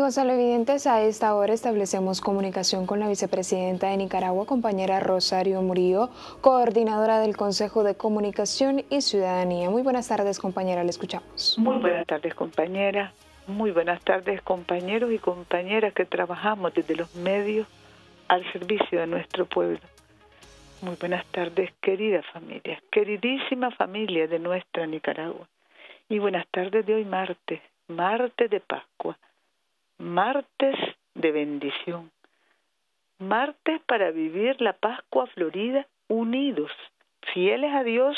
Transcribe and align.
Amigos 0.00 0.14
televidentes, 0.14 0.86
a 0.86 1.02
esta 1.02 1.34
hora 1.34 1.52
establecemos 1.52 2.22
comunicación 2.22 2.86
con 2.86 3.00
la 3.00 3.08
vicepresidenta 3.08 3.88
de 3.88 3.98
Nicaragua, 3.98 4.46
compañera 4.46 4.98
Rosario 4.98 5.60
Murillo, 5.60 6.08
coordinadora 6.40 7.18
del 7.18 7.36
Consejo 7.36 7.84
de 7.84 7.94
Comunicación 7.94 8.82
y 8.88 9.02
Ciudadanía. 9.02 9.68
Muy 9.68 9.82
buenas 9.82 10.08
tardes, 10.08 10.38
compañera, 10.38 10.84
le 10.84 10.88
escuchamos. 10.88 11.54
Muy 11.58 11.76
buenas 11.76 12.06
tardes, 12.06 12.34
compañera. 12.34 13.12
Muy 13.46 13.72
buenas 13.72 14.02
tardes, 14.02 14.40
compañeros 14.40 15.12
y 15.12 15.18
compañeras 15.18 15.92
que 15.92 16.06
trabajamos 16.06 16.72
desde 16.72 16.96
los 16.96 17.14
medios 17.16 17.68
al 18.28 18.50
servicio 18.52 19.00
de 19.00 19.06
nuestro 19.06 19.44
pueblo. 19.44 19.80
Muy 20.80 20.96
buenas 20.98 21.26
tardes, 21.26 21.74
querida 21.82 22.22
familia, 22.32 22.82
queridísima 22.90 23.70
familia 23.72 24.26
de 24.28 24.38
nuestra 24.38 24.86
Nicaragua. 24.86 25.46
Y 26.08 26.18
buenas 26.20 26.46
tardes 26.50 26.86
de 26.86 26.94
hoy 26.94 27.04
martes, 27.04 27.60
martes 27.86 28.48
de 28.48 28.60
Pascua 28.60 29.18
martes 30.00 30.74
de 31.14 31.30
bendición, 31.30 32.10
martes 33.18 33.82
para 33.82 34.10
vivir 34.10 34.58
la 34.62 34.72
Pascua 34.72 35.26
Florida 35.26 35.86
unidos, 36.08 36.72
fieles 37.34 37.74
a 37.74 37.84
Dios 37.84 38.16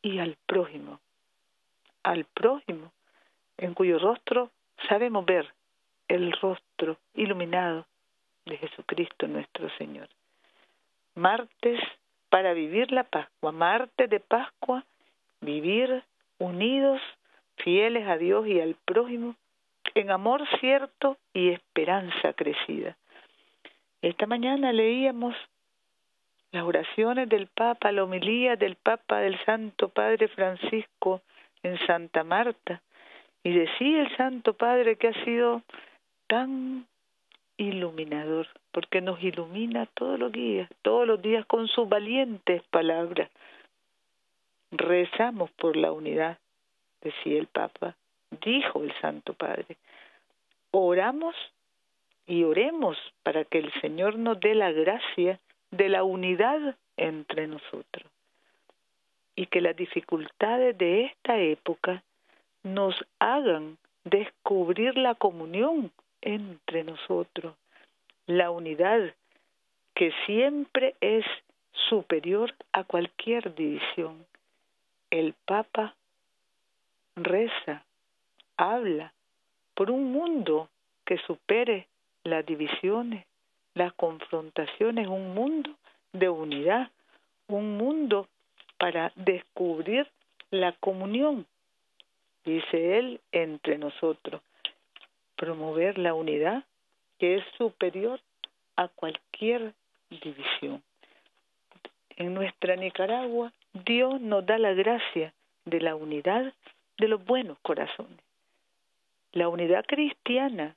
y 0.00 0.20
al 0.20 0.36
prójimo, 0.46 1.00
al 2.04 2.24
prójimo, 2.24 2.92
en 3.58 3.74
cuyo 3.74 3.98
rostro 3.98 4.50
sabemos 4.88 5.26
ver 5.26 5.52
el 6.06 6.30
rostro 6.40 6.96
iluminado 7.14 7.84
de 8.46 8.56
Jesucristo 8.56 9.26
nuestro 9.26 9.68
Señor. 9.70 10.08
Martes 11.16 11.80
para 12.28 12.52
vivir 12.52 12.92
la 12.92 13.02
Pascua, 13.02 13.50
martes 13.50 14.08
de 14.08 14.20
Pascua, 14.20 14.84
vivir 15.40 16.04
unidos, 16.38 17.00
fieles 17.56 18.06
a 18.06 18.16
Dios 18.18 18.46
y 18.46 18.60
al 18.60 18.76
prójimo, 18.84 19.34
en 19.94 20.10
amor 20.10 20.46
cierto 20.60 21.16
y 21.32 21.50
esperanza 21.50 22.32
crecida. 22.32 22.96
Esta 24.02 24.26
mañana 24.26 24.72
leíamos 24.72 25.34
las 26.52 26.64
oraciones 26.64 27.28
del 27.28 27.46
Papa, 27.46 27.92
la 27.92 28.04
homilía 28.04 28.56
del 28.56 28.76
Papa 28.76 29.20
del 29.20 29.38
Santo 29.44 29.88
Padre 29.88 30.28
Francisco 30.28 31.22
en 31.62 31.78
Santa 31.86 32.24
Marta, 32.24 32.80
y 33.42 33.52
decía 33.52 34.02
el 34.02 34.16
Santo 34.16 34.54
Padre 34.54 34.96
que 34.96 35.08
ha 35.08 35.24
sido 35.24 35.62
tan 36.26 36.86
iluminador, 37.56 38.48
porque 38.72 39.00
nos 39.00 39.22
ilumina 39.22 39.86
todos 39.94 40.18
los 40.18 40.32
días, 40.32 40.68
todos 40.82 41.06
los 41.06 41.20
días 41.20 41.44
con 41.46 41.68
sus 41.68 41.88
valientes 41.88 42.62
palabras. 42.70 43.30
Rezamos 44.70 45.50
por 45.52 45.76
la 45.76 45.92
unidad, 45.92 46.38
decía 47.02 47.38
el 47.38 47.46
Papa, 47.48 47.96
dijo 48.30 48.82
el 48.82 48.92
Santo 49.00 49.34
Padre. 49.34 49.76
Oramos 50.70 51.34
y 52.26 52.44
oremos 52.44 52.96
para 53.22 53.44
que 53.44 53.58
el 53.58 53.72
Señor 53.80 54.16
nos 54.16 54.38
dé 54.40 54.54
la 54.54 54.72
gracia 54.72 55.40
de 55.70 55.88
la 55.88 56.04
unidad 56.04 56.76
entre 56.96 57.46
nosotros 57.46 58.06
y 59.36 59.46
que 59.46 59.60
las 59.60 59.74
dificultades 59.76 60.76
de 60.76 61.06
esta 61.06 61.38
época 61.38 62.02
nos 62.62 62.94
hagan 63.18 63.78
descubrir 64.04 64.96
la 64.96 65.14
comunión 65.14 65.90
entre 66.20 66.84
nosotros, 66.84 67.54
la 68.26 68.50
unidad 68.50 69.14
que 69.94 70.12
siempre 70.26 70.94
es 71.00 71.24
superior 71.88 72.54
a 72.72 72.84
cualquier 72.84 73.54
división. 73.54 74.24
El 75.10 75.34
Papa 75.46 75.94
reza 77.16 77.82
habla 78.60 79.14
por 79.74 79.90
un 79.90 80.12
mundo 80.12 80.68
que 81.06 81.16
supere 81.26 81.88
las 82.24 82.44
divisiones, 82.44 83.24
las 83.74 83.94
confrontaciones, 83.94 85.08
un 85.08 85.32
mundo 85.32 85.70
de 86.12 86.28
unidad, 86.28 86.90
un 87.48 87.78
mundo 87.78 88.28
para 88.78 89.12
descubrir 89.16 90.06
la 90.50 90.72
comunión, 90.72 91.46
dice 92.44 92.98
él, 92.98 93.20
entre 93.32 93.78
nosotros, 93.78 94.42
promover 95.36 95.96
la 95.96 96.12
unidad 96.12 96.64
que 97.18 97.36
es 97.36 97.44
superior 97.56 98.20
a 98.76 98.88
cualquier 98.88 99.72
división. 100.10 100.82
En 102.16 102.34
nuestra 102.34 102.76
Nicaragua, 102.76 103.52
Dios 103.72 104.20
nos 104.20 104.44
da 104.44 104.58
la 104.58 104.74
gracia 104.74 105.32
de 105.64 105.80
la 105.80 105.94
unidad 105.94 106.52
de 106.98 107.08
los 107.08 107.24
buenos 107.24 107.58
corazones 107.60 108.20
la 109.32 109.48
unidad 109.48 109.84
cristiana, 109.86 110.76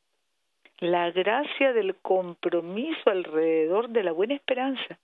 la 0.80 1.12
gracia 1.12 1.74
del 1.74 1.96
compromiso 1.96 3.10
alrededor 3.10 3.90
de 3.90 4.04
la 4.04 4.12
buena 4.12 4.36
esperanza, 4.36 4.98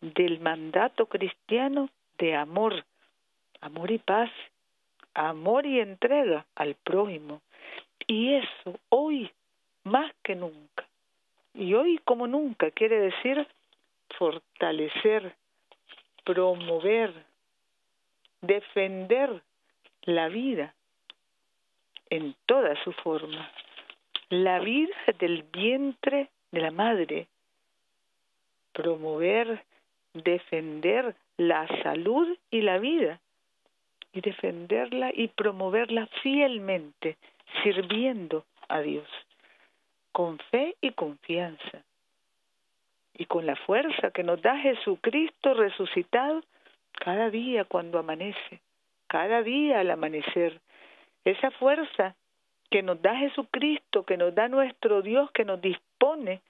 del 0.00 0.40
mandato 0.40 1.06
cristiano 1.06 1.90
de 2.18 2.34
amor, 2.34 2.84
amor 3.60 3.90
y 3.90 3.98
paz, 3.98 4.30
amor 5.14 5.66
y 5.66 5.80
entrega 5.80 6.46
al 6.54 6.74
prójimo. 6.74 7.42
Y 8.06 8.34
eso 8.34 8.78
hoy 8.88 9.30
más 9.84 10.12
que 10.22 10.34
nunca, 10.34 10.86
y 11.54 11.74
hoy 11.74 11.98
como 12.04 12.26
nunca 12.26 12.70
quiere 12.70 12.98
decir 13.00 13.46
fortalecer, 14.18 15.34
promover, 16.24 17.12
defender 18.40 19.42
la 20.02 20.28
vida, 20.28 20.74
en 22.10 22.34
toda 22.46 22.74
su 22.84 22.92
forma. 22.92 23.50
La 24.28 24.58
vida 24.60 24.94
del 25.18 25.44
vientre 25.44 26.28
de 26.50 26.60
la 26.60 26.70
madre. 26.70 27.28
Promover, 28.72 29.64
defender 30.12 31.14
la 31.36 31.66
salud 31.82 32.36
y 32.50 32.60
la 32.60 32.78
vida. 32.78 33.20
Y 34.12 34.20
defenderla 34.20 35.10
y 35.14 35.28
promoverla 35.28 36.06
fielmente, 36.22 37.16
sirviendo 37.62 38.44
a 38.68 38.80
Dios. 38.80 39.08
Con 40.12 40.38
fe 40.50 40.76
y 40.80 40.90
confianza. 40.92 41.84
Y 43.14 43.26
con 43.26 43.46
la 43.46 43.56
fuerza 43.56 44.10
que 44.10 44.24
nos 44.24 44.42
da 44.42 44.56
Jesucristo 44.58 45.54
resucitado 45.54 46.42
cada 46.92 47.30
día 47.30 47.64
cuando 47.64 47.98
amanece, 47.98 48.60
cada 49.06 49.42
día 49.42 49.80
al 49.80 49.90
amanecer, 49.90 50.60
esa 51.24 51.50
fuerza 51.52 52.14
que 52.70 52.82
nos 52.82 53.00
da 53.02 53.16
Jesucristo, 53.16 54.04
que 54.04 54.16
nos 54.16 54.34
da 54.34 54.48
nuestro 54.48 55.02
Dios, 55.02 55.30
que 55.32 55.44
nos 55.44 55.60
dispone 55.60 56.40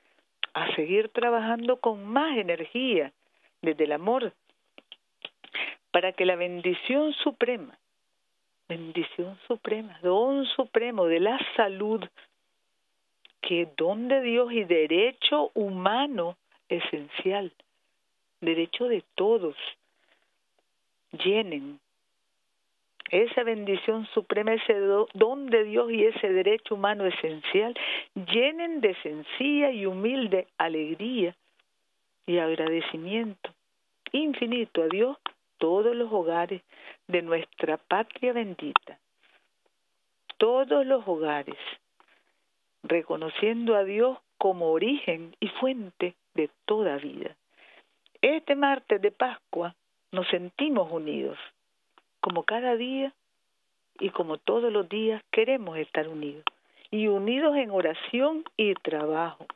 a 0.52 0.74
seguir 0.74 1.08
trabajando 1.08 1.78
con 1.78 2.04
más 2.04 2.36
energía 2.36 3.12
desde 3.62 3.84
el 3.84 3.92
amor, 3.92 4.32
para 5.90 6.12
que 6.12 6.24
la 6.24 6.36
bendición 6.36 7.12
suprema, 7.14 7.78
bendición 8.68 9.38
suprema, 9.46 9.98
don 10.02 10.46
supremo 10.46 11.06
de 11.06 11.20
la 11.20 11.38
salud, 11.56 12.04
que 13.40 13.62
es 13.62 13.76
don 13.76 14.08
de 14.08 14.20
Dios 14.20 14.52
y 14.52 14.64
derecho 14.64 15.50
humano 15.54 16.36
esencial, 16.68 17.52
derecho 18.40 18.86
de 18.86 19.02
todos, 19.14 19.56
llenen 21.12 21.80
esa 23.10 23.42
bendición 23.42 24.06
suprema, 24.14 24.54
ese 24.54 24.74
don 25.14 25.46
de 25.46 25.64
Dios 25.64 25.90
y 25.90 26.04
ese 26.04 26.32
derecho 26.32 26.76
humano 26.76 27.06
esencial, 27.06 27.74
llenen 28.14 28.80
de 28.80 28.94
sencilla 29.02 29.70
y 29.70 29.86
humilde 29.86 30.46
alegría 30.58 31.34
y 32.26 32.38
agradecimiento 32.38 33.50
infinito 34.12 34.82
a 34.82 34.88
Dios 34.88 35.16
todos 35.58 35.94
los 35.94 36.12
hogares 36.12 36.62
de 37.06 37.22
nuestra 37.22 37.76
patria 37.76 38.32
bendita, 38.32 38.98
todos 40.38 40.86
los 40.86 41.06
hogares, 41.06 41.58
reconociendo 42.82 43.76
a 43.76 43.84
Dios 43.84 44.18
como 44.38 44.70
origen 44.70 45.36
y 45.38 45.48
fuente 45.48 46.14
de 46.34 46.48
toda 46.64 46.96
vida. 46.96 47.36
Este 48.22 48.54
martes 48.54 49.00
de 49.02 49.10
Pascua 49.10 49.74
nos 50.12 50.26
sentimos 50.28 50.90
unidos 50.90 51.38
como 52.20 52.44
cada 52.44 52.76
día 52.76 53.12
y 53.98 54.10
como 54.10 54.38
todos 54.38 54.72
los 54.72 54.88
días 54.88 55.22
queremos 55.30 55.76
estar 55.78 56.08
unidos. 56.08 56.44
Y 56.90 57.06
unidos 57.06 57.56
en 57.56 57.70
oración 57.70 58.44
y 58.56 58.74
trabajo, 58.74 59.46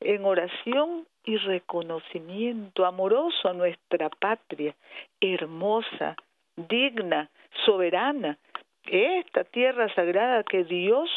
en 0.00 0.24
oración 0.24 1.06
y 1.24 1.36
reconocimiento 1.36 2.84
amoroso 2.84 3.48
a 3.48 3.54
nuestra 3.54 4.10
patria, 4.10 4.74
hermosa, 5.20 6.16
digna, 6.56 7.30
soberana, 7.64 8.36
esta 8.84 9.44
tierra 9.44 9.92
sagrada 9.94 10.42
que 10.42 10.64
Dios 10.64 11.08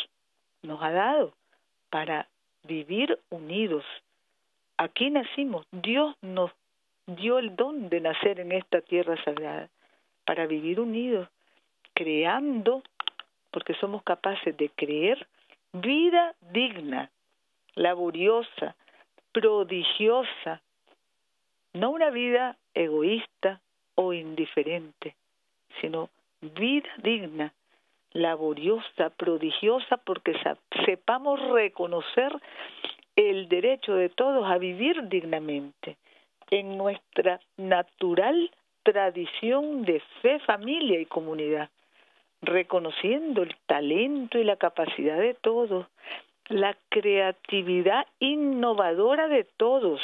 nos 0.62 0.82
ha 0.82 0.92
dado 0.92 1.34
para 1.90 2.28
vivir 2.64 3.20
unidos. 3.30 3.84
Aquí 4.78 5.10
nacimos, 5.10 5.66
Dios 5.72 6.16
nos 6.22 6.52
dio 7.06 7.40
el 7.40 7.56
don 7.56 7.90
de 7.90 8.00
nacer 8.00 8.40
en 8.40 8.54
esta 8.54 8.82
tierra 8.82 9.22
sagrada 9.24 9.70
para 10.26 10.48
vivir 10.48 10.80
unidos, 10.80 11.28
creando 11.94 12.84
porque 13.52 13.74
somos 13.76 14.04
capaces 14.04 14.56
de 14.58 14.70
creer 14.70 15.28
vida 15.74 16.34
digna, 16.52 17.10
laboriosa, 17.76 18.76
prodigiosa, 19.32 20.62
no 21.74 21.92
una 21.92 22.10
vida 22.10 22.58
egoísta 22.74 23.62
o 23.96 24.14
indiferente, 24.14 25.16
sino 25.82 26.10
vida 26.42 26.90
digna, 26.98 27.54
laboriosa, 28.12 29.10
prodigiosa, 29.12 29.98
porque 29.98 30.34
sepamos 30.86 31.40
reconocer 31.50 32.32
el 33.16 33.48
derecho 33.48 33.96
de 33.96 34.10
todos 34.10 34.50
a 34.50 34.58
vivir 34.58 35.08
dignamente 35.10 35.98
en 36.50 36.78
nuestra 36.78 37.40
natural 37.58 38.52
tradición 38.84 39.84
de 39.84 40.02
fe, 40.22 40.40
familia 40.40 41.00
y 41.00 41.06
comunidad, 41.06 41.70
reconociendo 42.42 43.42
el 43.44 43.56
talento 43.66 44.38
y 44.38 44.44
la 44.44 44.58
capacidad 44.58 45.18
de 45.18 45.34
todos, 45.34 45.88
la 46.48 46.76
creatividad 46.90 48.06
innovadora 48.20 49.28
de 49.28 49.46
todos, 49.46 50.02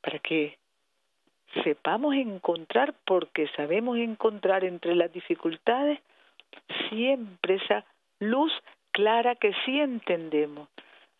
para 0.00 0.18
que 0.18 0.58
sepamos 1.62 2.14
encontrar, 2.14 2.94
porque 3.04 3.48
sabemos 3.56 3.98
encontrar 3.98 4.64
entre 4.64 4.94
las 4.94 5.12
dificultades 5.12 6.00
siempre 6.88 7.56
esa 7.56 7.84
luz 8.18 8.52
clara 8.92 9.34
que 9.34 9.52
sí 9.64 9.80
entendemos, 9.80 10.68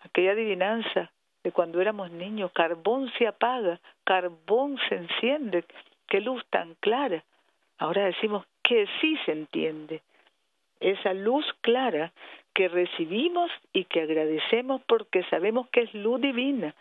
aquella 0.00 0.32
adivinanza 0.32 1.10
de 1.42 1.52
cuando 1.52 1.80
éramos 1.80 2.10
niños, 2.10 2.52
carbón 2.52 3.10
se 3.18 3.26
apaga, 3.26 3.80
carbón 4.04 4.78
se 4.88 4.96
enciende, 4.96 5.64
qué 6.10 6.20
luz 6.20 6.44
tan 6.50 6.74
clara. 6.80 7.24
Ahora 7.78 8.04
decimos 8.04 8.44
que 8.62 8.86
sí 9.00 9.16
se 9.24 9.32
entiende. 9.32 10.02
Esa 10.80 11.14
luz 11.14 11.46
clara 11.62 12.12
que 12.54 12.68
recibimos 12.68 13.50
y 13.72 13.84
que 13.84 14.02
agradecemos 14.02 14.82
porque 14.86 15.22
sabemos 15.30 15.68
que 15.70 15.82
es 15.82 15.94
luz 15.94 16.20
divina, 16.20 16.74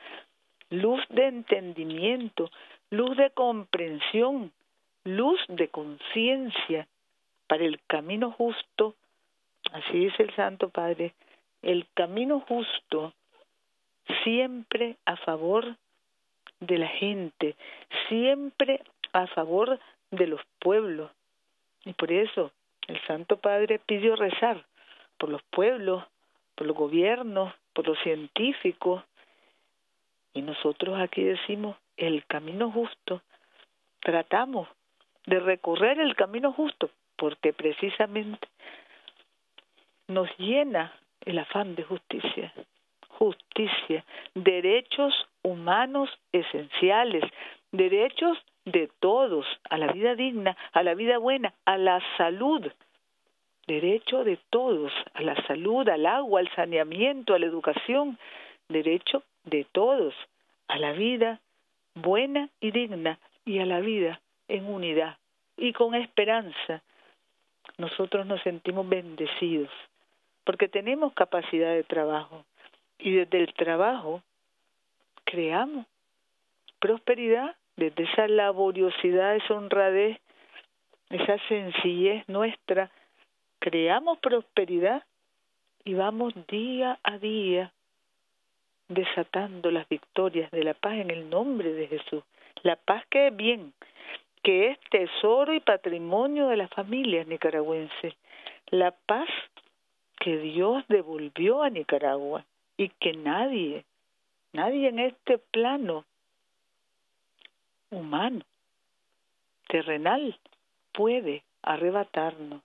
luz 0.70 1.02
de 1.10 1.28
entendimiento, 1.28 2.52
luz 2.90 3.16
de 3.16 3.30
comprensión, 3.30 4.52
luz 5.04 5.40
de 5.48 5.70
conciencia 5.70 6.88
para 7.48 7.64
el 7.64 7.80
camino 7.88 8.32
justo, 8.32 8.96
así 9.72 10.00
dice 10.00 10.24
el 10.24 10.36
Santo 10.36 10.70
Padre, 10.70 11.14
el 11.62 11.86
camino 11.94 12.40
justo 12.42 13.14
siempre 14.24 14.98
a 15.06 15.18
favor 15.18 15.76
de 16.60 16.78
la 16.78 16.88
gente, 16.88 17.56
siempre 18.08 18.82
a 19.14 19.28
favor 19.28 19.80
de 20.12 20.28
los 20.28 20.42
pueblos. 20.60 21.12
Y 21.86 21.94
por 21.94 22.12
eso 22.12 22.52
el 22.88 23.00
Santo 23.06 23.38
Padre 23.38 23.80
pidió 23.80 24.16
rezar 24.16 24.66
por 25.18 25.30
los 25.30 25.44
pueblos, 25.44 26.04
por 26.56 26.68
los 26.68 26.76
gobiernos, 26.76 27.54
por 27.74 27.88
los 27.88 28.00
científicos. 28.00 29.04
Y 30.34 30.42
nosotros 30.42 31.00
aquí 31.00 31.24
decimos 31.24 31.78
el 31.98 32.26
camino 32.26 32.72
justo. 32.72 33.22
Tratamos 34.00 34.68
de 35.26 35.40
recorrer 35.40 36.00
el 36.00 36.16
camino 36.16 36.52
justo 36.54 36.90
porque 37.18 37.54
precisamente 37.54 38.48
nos 40.08 40.30
llena 40.38 40.94
el 41.26 41.38
afán 41.38 41.76
de 41.76 41.84
justicia. 41.84 42.54
Justicia, 43.10 44.06
derechos 44.34 45.14
humanos 45.44 46.10
esenciales, 46.32 47.24
derechos 47.72 48.38
de 48.66 48.90
todos 49.00 49.46
a 49.70 49.78
la 49.78 49.92
vida 49.92 50.16
digna, 50.16 50.56
a 50.74 50.84
la 50.84 50.94
vida 50.94 51.18
buena, 51.18 51.54
a 51.66 51.78
la 51.78 52.02
salud. 52.18 52.72
Derecho 53.68 54.24
de 54.24 54.38
todos 54.50 54.92
a 55.14 55.22
la 55.22 55.36
salud, 55.46 55.88
al 55.90 56.06
agua, 56.06 56.40
al 56.40 56.50
saneamiento, 56.56 57.34
a 57.34 57.40
la 57.40 57.46
educación. 57.46 58.18
Derecho 58.68 59.24
de 59.44 59.66
todos 59.72 60.14
a 60.68 60.78
la 60.78 60.92
vida 60.94 61.40
buena 61.96 62.50
y 62.60 62.72
digna 62.72 63.20
y 63.46 63.60
a 63.60 63.66
la 63.66 63.80
vida 63.80 64.22
en 64.48 64.66
unidad 64.66 65.18
y 65.58 65.74
con 65.74 65.96
esperanza. 65.96 66.82
Nosotros 67.78 68.26
nos 68.26 68.42
sentimos 68.42 68.88
bendecidos 68.88 69.70
porque 70.44 70.68
tenemos 70.68 71.14
capacidad 71.14 71.74
de 71.74 71.84
trabajo 71.84 72.46
y 72.98 73.12
desde 73.12 73.40
el 73.40 73.54
trabajo 73.54 74.22
creamos 75.24 75.86
prosperidad, 76.80 77.56
desde 77.80 78.04
esa 78.04 78.28
laboriosidad, 78.28 79.38
esa 79.38 79.54
honradez, 79.54 80.20
esa 81.10 81.38
sencillez 81.48 82.28
nuestra, 82.28 82.92
creamos 83.60 84.20
prosperidad 84.20 85.04
y 85.86 85.94
vamos 85.94 86.34
día 86.48 87.00
a 87.04 87.18
día 87.18 87.72
desatando 88.90 89.72
las 89.72 89.88
victorias 89.88 90.52
de 90.52 90.64
la 90.64 90.74
paz 90.74 90.94
en 90.96 91.10
el 91.10 91.30
nombre 91.30 91.72
de 91.74 91.88
Jesús. 91.88 92.24
La 92.64 92.76
paz 92.76 93.06
que 93.10 93.28
es 93.28 93.36
bien, 93.36 93.74
que 94.44 94.72
es 94.72 94.80
tesoro 94.92 95.54
y 95.54 95.62
patrimonio 95.62 96.48
de 96.48 96.58
las 96.58 96.70
familias 96.72 97.28
nicaragüenses. 97.28 98.14
La 98.72 98.92
paz 98.92 99.30
que 100.20 100.38
Dios 100.38 100.84
devolvió 100.90 101.64
a 101.64 101.70
Nicaragua 101.70 102.44
y 102.76 102.90
que 102.90 103.14
nadie, 103.14 103.86
nadie 104.52 104.90
en 104.90 105.00
este 105.00 105.38
plano 105.38 106.04
humano, 107.92 108.42
terrenal, 109.68 110.38
puede 110.94 111.44
arrebatarnos. 111.62 112.62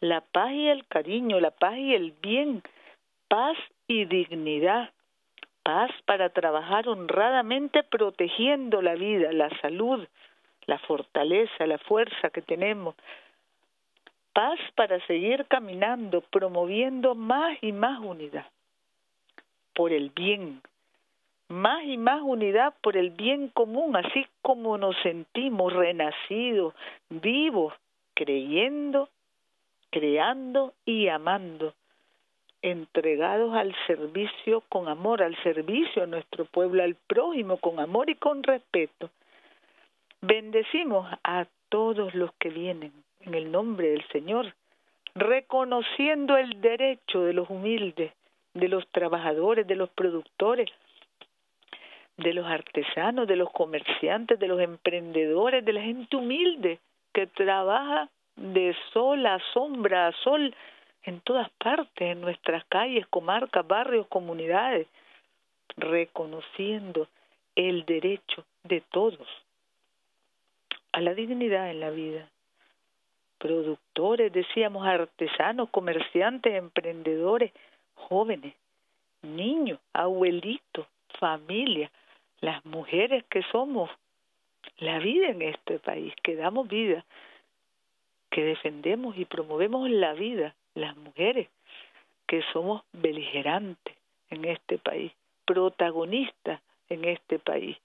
La 0.00 0.20
paz 0.20 0.52
y 0.52 0.68
el 0.68 0.86
cariño, 0.86 1.40
la 1.40 1.50
paz 1.50 1.76
y 1.78 1.94
el 1.94 2.12
bien, 2.22 2.62
paz 3.28 3.56
y 3.88 4.04
dignidad, 4.04 4.90
paz 5.62 5.90
para 6.04 6.28
trabajar 6.30 6.88
honradamente 6.88 7.82
protegiendo 7.82 8.82
la 8.82 8.94
vida, 8.94 9.32
la 9.32 9.48
salud, 9.60 10.06
la 10.66 10.78
fortaleza, 10.80 11.66
la 11.66 11.78
fuerza 11.78 12.30
que 12.30 12.42
tenemos, 12.42 12.94
paz 14.32 14.58
para 14.74 15.04
seguir 15.06 15.46
caminando, 15.46 16.20
promoviendo 16.20 17.14
más 17.14 17.56
y 17.62 17.72
más 17.72 18.00
unidad 18.00 18.46
por 19.76 19.92
el 19.92 20.10
bien, 20.10 20.62
más 21.48 21.84
y 21.84 21.96
más 21.96 22.22
unidad 22.22 22.74
por 22.82 22.96
el 22.96 23.10
bien 23.10 23.48
común, 23.48 23.96
así 23.96 24.26
como 24.42 24.78
nos 24.78 24.96
sentimos 25.02 25.72
renacidos, 25.72 26.74
vivos, 27.08 27.74
creyendo, 28.14 29.08
creando 29.90 30.72
y 30.84 31.08
amando, 31.08 31.74
entregados 32.62 33.54
al 33.54 33.74
servicio 33.86 34.62
con 34.68 34.88
amor, 34.88 35.22
al 35.22 35.36
servicio 35.42 36.02
a 36.02 36.06
nuestro 36.06 36.46
pueblo, 36.46 36.82
al 36.82 36.96
prójimo 36.96 37.58
con 37.58 37.78
amor 37.78 38.10
y 38.10 38.16
con 38.16 38.42
respeto. 38.42 39.10
Bendecimos 40.20 41.08
a 41.22 41.46
todos 41.68 42.14
los 42.14 42.32
que 42.34 42.50
vienen 42.50 42.92
en 43.20 43.34
el 43.34 43.52
nombre 43.52 43.90
del 43.90 44.06
Señor, 44.08 44.54
reconociendo 45.14 46.36
el 46.36 46.60
derecho 46.60 47.22
de 47.22 47.32
los 47.32 47.48
humildes, 47.48 48.12
de 48.54 48.68
los 48.68 48.86
trabajadores, 48.88 49.66
de 49.66 49.76
los 49.76 49.90
productores, 49.90 50.68
de 52.16 52.32
los 52.32 52.46
artesanos, 52.46 53.26
de 53.26 53.36
los 53.36 53.50
comerciantes, 53.50 54.38
de 54.38 54.48
los 54.48 54.60
emprendedores, 54.60 55.64
de 55.64 55.72
la 55.72 55.82
gente 55.82 56.16
humilde 56.16 56.78
que 57.12 57.26
trabaja 57.26 58.08
de 58.36 58.74
sol 58.92 59.24
a 59.26 59.38
sombra 59.52 60.08
a 60.08 60.12
sol 60.12 60.54
en 61.04 61.20
todas 61.20 61.50
partes, 61.50 62.10
en 62.12 62.20
nuestras 62.20 62.64
calles, 62.66 63.06
comarcas, 63.08 63.66
barrios, 63.66 64.06
comunidades, 64.08 64.86
reconociendo 65.76 67.06
el 67.54 67.84
derecho 67.84 68.44
de 68.64 68.82
todos 68.90 69.26
a 70.92 71.00
la 71.00 71.14
dignidad 71.14 71.70
en 71.70 71.80
la 71.80 71.90
vida. 71.90 72.28
Productores, 73.38 74.32
decíamos, 74.32 74.86
artesanos, 74.86 75.68
comerciantes, 75.70 76.54
emprendedores, 76.54 77.52
jóvenes, 77.94 78.54
niños, 79.22 79.78
abuelitos, 79.92 80.86
familia, 81.18 81.90
las 82.46 82.64
mujeres 82.64 83.24
que 83.28 83.42
somos, 83.50 83.90
la 84.78 85.00
vida 85.00 85.26
en 85.30 85.42
este 85.42 85.80
país, 85.80 86.14
que 86.22 86.36
damos 86.36 86.68
vida, 86.68 87.04
que 88.30 88.44
defendemos 88.44 89.18
y 89.18 89.24
promovemos 89.24 89.90
la 89.90 90.12
vida, 90.12 90.54
las 90.76 90.96
mujeres, 90.96 91.48
que 92.28 92.44
somos 92.52 92.84
beligerantes 92.92 93.96
en 94.30 94.44
este 94.44 94.78
país, 94.78 95.10
protagonistas 95.44 96.60
en 96.88 97.04
este 97.04 97.40
país, 97.40 97.76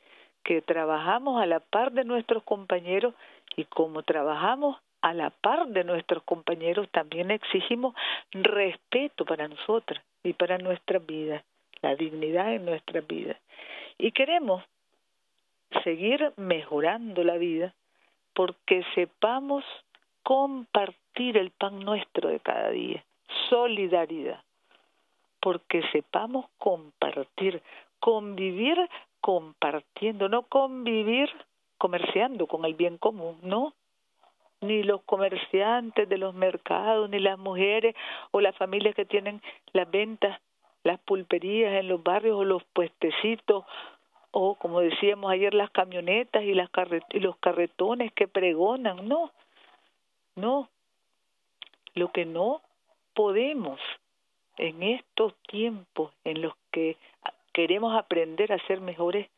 que 0.43 0.61
trabajamos 0.61 1.41
a 1.41 1.47
la 1.47 1.59
par 1.59 1.91
de 1.91 2.03
nuestros 2.03 2.43
compañeros 2.43 3.15
y 3.55 3.65
como 3.65 4.03
trabajamos 4.03 4.77
a 5.01 5.15
la 5.15 5.31
par 5.31 5.69
de 5.69 5.83
nuestros 5.83 6.21
compañeros 6.21 6.87
también 6.91 7.31
exigimos 7.31 7.95
respeto 8.31 9.25
para 9.25 9.47
nosotras 9.47 10.03
y 10.23 10.33
para 10.33 10.59
nuestra 10.59 10.99
vida, 10.99 11.43
la 11.81 11.95
dignidad 11.95 12.53
en 12.53 12.65
nuestra 12.65 13.01
vida. 13.01 13.39
Y 14.01 14.13
queremos 14.13 14.63
seguir 15.83 16.33
mejorando 16.35 17.23
la 17.23 17.37
vida 17.37 17.75
porque 18.33 18.83
sepamos 18.95 19.63
compartir 20.23 21.37
el 21.37 21.51
pan 21.51 21.81
nuestro 21.81 22.29
de 22.29 22.39
cada 22.39 22.71
día, 22.71 23.03
solidaridad, 23.47 24.41
porque 25.39 25.83
sepamos 25.91 26.47
compartir, 26.57 27.61
convivir 27.99 28.89
compartiendo, 29.19 30.29
no 30.29 30.41
convivir 30.47 31.29
comerciando 31.77 32.47
con 32.47 32.65
el 32.65 32.73
bien 32.73 32.97
común, 32.97 33.37
no. 33.43 33.75
Ni 34.61 34.81
los 34.81 35.03
comerciantes 35.03 36.09
de 36.09 36.17
los 36.17 36.33
mercados, 36.33 37.07
ni 37.07 37.19
las 37.19 37.37
mujeres 37.37 37.95
o 38.31 38.41
las 38.41 38.55
familias 38.55 38.95
que 38.95 39.05
tienen 39.05 39.43
las 39.73 39.89
ventas, 39.91 40.41
las 40.83 40.99
pulperías 40.99 41.73
en 41.73 41.87
los 41.87 42.03
barrios 42.03 42.37
o 42.37 42.43
los 42.43 42.63
puestecitos 42.65 43.65
o 44.31 44.55
como 44.55 44.79
decíamos 44.79 45.31
ayer 45.31 45.53
las 45.53 45.69
camionetas 45.71 46.43
y 46.43 46.53
las 46.53 46.69
y 47.11 47.19
los 47.19 47.35
carretones 47.37 48.13
que 48.13 48.27
pregonan, 48.27 49.07
no. 49.07 49.31
No. 50.35 50.69
Lo 51.93 52.11
que 52.11 52.25
no 52.25 52.61
podemos 53.13 53.79
en 54.57 54.81
estos 54.83 55.35
tiempos 55.47 56.13
en 56.23 56.41
los 56.41 56.53
que 56.71 56.97
queremos 57.51 57.93
aprender 57.97 58.53
a 58.53 58.65
ser 58.67 58.79
mejores 58.79 59.29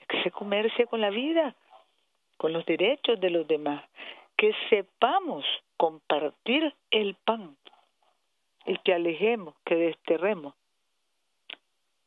es 0.00 0.06
que 0.06 0.22
se 0.22 0.30
comercie 0.30 0.86
con 0.86 1.02
la 1.02 1.10
vida, 1.10 1.54
con 2.38 2.54
los 2.54 2.64
derechos 2.64 3.20
de 3.20 3.28
los 3.28 3.46
demás, 3.46 3.84
que 4.36 4.54
sepamos 4.70 5.44
compartir 5.76 6.74
el 6.90 7.14
pan 7.16 7.56
y 8.64 8.78
que 8.78 8.94
alejemos, 8.94 9.54
que 9.66 9.74
desterremos 9.74 10.54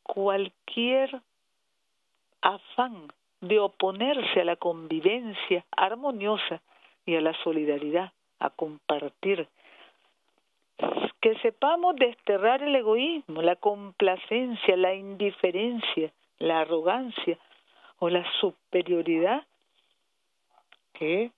cualquier 0.02 1.20
afán 2.40 3.08
de 3.40 3.58
oponerse 3.58 4.40
a 4.40 4.44
la 4.44 4.56
convivencia 4.56 5.64
armoniosa 5.70 6.60
y 7.04 7.16
a 7.16 7.20
la 7.20 7.34
solidaridad, 7.42 8.12
a 8.38 8.50
compartir. 8.50 9.48
Que 11.20 11.36
sepamos 11.38 11.96
desterrar 11.96 12.62
el 12.62 12.74
egoísmo, 12.74 13.42
la 13.42 13.56
complacencia, 13.56 14.76
la 14.76 14.94
indiferencia, 14.94 16.12
la 16.38 16.60
arrogancia 16.60 17.38
o 17.98 18.08
la 18.08 18.24
superioridad 18.40 19.46
que 20.94 21.30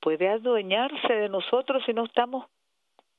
puede 0.00 0.28
adueñarse 0.28 1.12
de 1.12 1.28
nosotros 1.28 1.82
si 1.84 1.92
no 1.92 2.04
estamos 2.04 2.46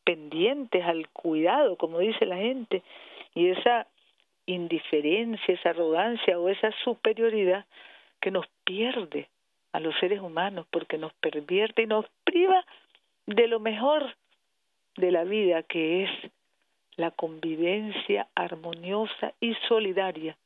pendientes 0.04 0.84
al 0.84 1.08
cuidado, 1.10 1.78
como 1.78 2.00
dice 2.00 2.26
la 2.26 2.38
gente, 2.38 2.82
y 3.36 3.50
esa 3.50 3.88
indiferencia, 4.46 5.54
esa 5.54 5.70
arrogancia 5.70 6.40
o 6.40 6.50
esa 6.50 6.72
superioridad 6.84 7.66
que 8.20 8.32
nos 8.32 8.48
pierde 8.64 9.30
a 9.72 9.80
los 9.80 9.98
seres 10.00 10.20
humanos 10.22 10.66
porque 10.70 10.98
nos 10.98 11.14
pervierte 11.14 11.84
y 11.84 11.88
nos 11.88 12.06
priva 12.24 12.66
de 13.26 13.48
lo 13.48 13.60
mejor 13.60 14.16
de 14.98 15.12
la 15.12 15.24
vida 15.24 15.64
que 15.64 16.04
es 16.04 16.10
la 16.98 17.12
convivencia 17.12 18.28
armoniosa 18.36 19.34
y 19.40 19.56
solidaria, 19.68 20.38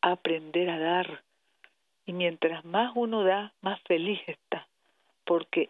aprender 0.00 0.70
a 0.70 0.78
dar, 0.78 1.22
y 2.06 2.12
mientras 2.12 2.64
más 2.64 2.92
uno 2.94 3.24
da, 3.24 3.52
más 3.60 3.80
feliz 3.82 4.20
está, 4.26 4.66
porque 5.24 5.68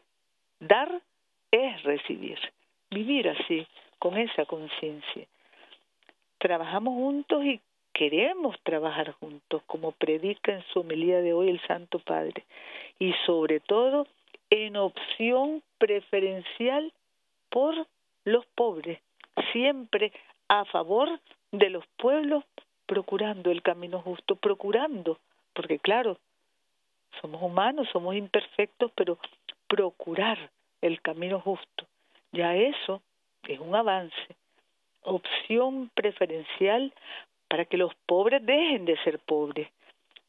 dar 0.61 1.01
es 1.51 1.83
recibir, 1.83 2.39
vivir 2.91 3.29
así, 3.29 3.67
con 3.99 4.17
esa 4.17 4.45
conciencia. 4.45 5.27
Trabajamos 6.39 6.95
juntos 6.95 7.45
y 7.45 7.61
queremos 7.93 8.57
trabajar 8.63 9.13
juntos, 9.13 9.63
como 9.67 9.93
predica 9.93 10.53
en 10.53 10.63
su 10.73 10.81
homilía 10.81 11.23
de 11.23 11.33
hoy 11.33 11.49
el 11.49 11.61
Santo 11.67 11.99
Padre, 11.99 12.45
y 12.99 13.15
sobre 13.25 13.61
todo 13.61 14.07
en 14.51 14.77
opción 14.77 15.63
preferencial 15.79 16.93
por 17.49 17.75
los 18.25 18.45
pobres, 18.55 19.01
siempre 19.53 20.13
a 20.49 20.65
favor 20.67 21.21
de 21.53 21.71
los 21.71 21.87
pueblos, 21.97 22.45
procurando 22.87 23.51
el 23.51 23.63
camino 23.63 24.01
justo, 24.01 24.37
procurando, 24.37 25.19
porque 25.55 25.79
claro, 25.79 26.19
somos 27.21 27.43
humanos, 27.43 27.89
somos 27.93 28.15
imperfectos, 28.15 28.93
pero 28.95 29.19
procurar 29.69 30.51
el 30.83 31.01
camino 31.01 31.41
justo. 31.41 31.87
Ya 32.33 32.55
eso 32.55 33.01
es 33.49 33.59
un 33.59 33.75
avance. 33.75 34.37
Opción 35.07 35.89
preferencial 35.95 36.93
para 37.47 37.65
que 37.65 37.77
los 37.77 37.95
pobres 38.07 38.45
dejen 38.45 38.87
de 38.87 38.97
ser 39.05 39.21
pobres, 39.21 39.69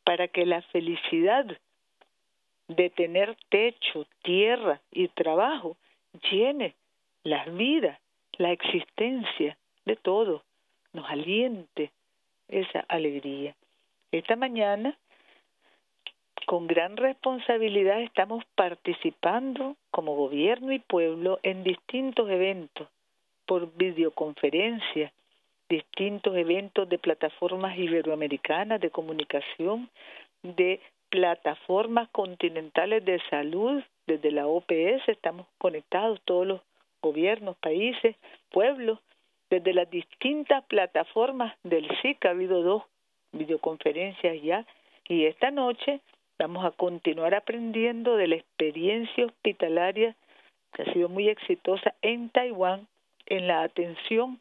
para 0.03 0.27
que 0.27 0.46
la 0.46 0.62
felicidad 0.62 1.46
de 2.67 2.89
tener 2.91 3.36
techo, 3.50 4.05
tierra 4.22 4.79
y 4.91 5.07
trabajo 5.07 5.77
llene 6.29 6.75
las 7.24 7.51
vidas, 7.55 8.00
la 8.34 8.51
existencia 8.51 9.57
de 9.86 9.96
todos, 9.96 10.43
nos 10.93 11.10
aliente 11.10 11.91
esa 12.48 12.81
alegría. 12.81 13.55
Esta 14.12 14.36
mañana 14.36 14.96
con 16.46 16.67
gran 16.67 16.98
responsabilidad 16.98 18.00
estamos 18.01 18.46
participando 18.53 19.75
como 19.89 20.15
gobierno 20.15 20.72
y 20.72 20.77
pueblo 20.77 21.39
en 21.41 21.63
distintos 21.63 22.29
eventos 22.29 22.88
por 23.48 23.75
videoconferencia, 23.75 25.12
distintos 25.70 26.36
eventos 26.38 26.88
de 26.88 27.00
plataformas 27.00 27.77
iberoamericanas 27.77 28.80
de 28.80 28.92
comunicación, 28.92 29.89
de 30.44 30.80
plataformas 31.10 32.10
continentales 32.10 33.04
de 33.04 33.20
salud, 33.30 33.82
desde 34.06 34.32
la 34.32 34.46
OPS 34.48 35.08
estamos 35.08 35.48
conectados 35.58 36.22
todos 36.25 36.46
los 36.46 36.62
gobiernos, 37.01 37.58
países, 37.58 38.16
pueblos, 38.51 39.00
desde 39.50 39.74
las 39.74 39.89
distintas 39.89 40.63
plataformas 40.66 41.56
del 41.63 41.88
SIC 42.01 42.25
ha 42.25 42.30
habido 42.32 42.62
dos 42.62 42.84
videoconferencias 43.32 44.42
ya 44.44 44.66
y 45.08 45.25
esta 45.25 45.51
noche 45.51 46.01
Vamos 46.39 46.63
a 46.66 46.72
continuar 46.72 47.34
aprendiendo 47.34 48.16
de 48.16 48.27
la 48.27 48.36
experiencia 48.36 49.25
hospitalaria 49.25 50.16
que 50.74 50.84
ha 50.84 50.94
sido 50.94 51.10
muy 51.10 51.30
exitosa 51.30 51.96
en 52.04 52.30
Taiwán 52.30 52.88
en 53.27 53.48
la 53.48 53.63
atención 53.63 54.39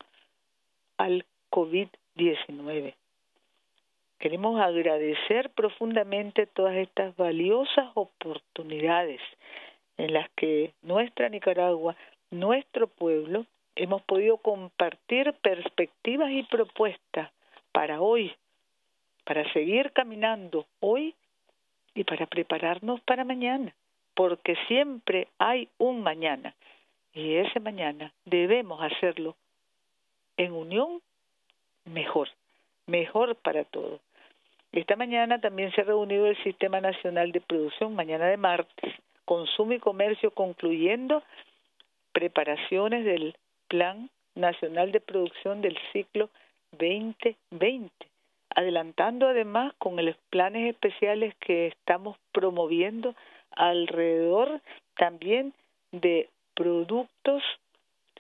al 0.97 1.25
COVID-19. 1.51 2.95
Queremos 4.19 4.61
agradecer 4.61 5.51
profundamente 5.51 6.47
todas 6.47 6.77
estas 6.77 7.15
valiosas 7.17 7.91
oportunidades 7.95 9.21
en 9.99 10.15
las 10.15 10.31
que 10.31 10.73
nuestra 10.83 11.29
Nicaragua, 11.29 11.97
nuestro 12.31 12.87
pueblo, 12.87 13.45
hemos 13.75 14.03
podido 14.03 14.39
compartir 14.39 15.35
perspectivas 15.43 16.31
y 16.31 16.43
propuestas 16.45 17.31
para 17.73 18.01
hoy, 18.01 18.33
para 19.25 19.51
seguir 19.53 19.93
caminando 19.93 20.67
hoy 20.81 21.15
y 21.95 22.05
para 22.05 22.27
prepararnos 22.27 23.01
para 23.03 23.25
mañana, 23.25 23.75
porque 24.15 24.57
siempre 24.67 25.29
hay 25.39 25.69
un 25.79 26.03
mañana 26.03 26.55
y 27.17 27.37
ese 27.37 27.61
mañana 27.61 28.13
debemos 28.27 28.81
hacerlo 28.83 29.35
en 30.37 30.53
unión 30.53 31.01
mejor, 31.87 32.29
mejor 32.87 33.37
para 33.37 33.65
todos. 33.65 34.01
Esta 34.71 34.97
mañana 34.97 35.41
también 35.41 35.73
se 35.73 35.81
ha 35.81 35.85
reunido 35.85 36.27
el 36.27 36.37
Sistema 36.45 36.81
Nacional 36.83 37.33
de 37.33 37.41
Producción, 37.41 37.95
mañana 37.95 38.27
de 38.27 38.37
martes, 38.37 38.95
consumo 39.25 39.73
y 39.73 39.79
comercio 39.79 40.31
concluyendo 40.31 41.23
preparaciones 42.13 43.07
del 43.07 43.35
Plan 43.69 44.11
Nacional 44.35 44.93
de 44.93 45.01
Producción 45.01 45.63
del 45.63 45.79
ciclo 45.93 46.29
2020 46.73 47.91
adelantando 48.55 49.29
además 49.29 49.75
con 49.79 50.03
los 50.03 50.17
planes 50.31 50.71
especiales 50.71 51.35
que 51.41 51.69
estamos 51.69 52.17
promoviendo 52.33 53.15
alrededor 53.51 54.63
también 54.97 55.53
de 55.93 56.31
productos 56.57 57.43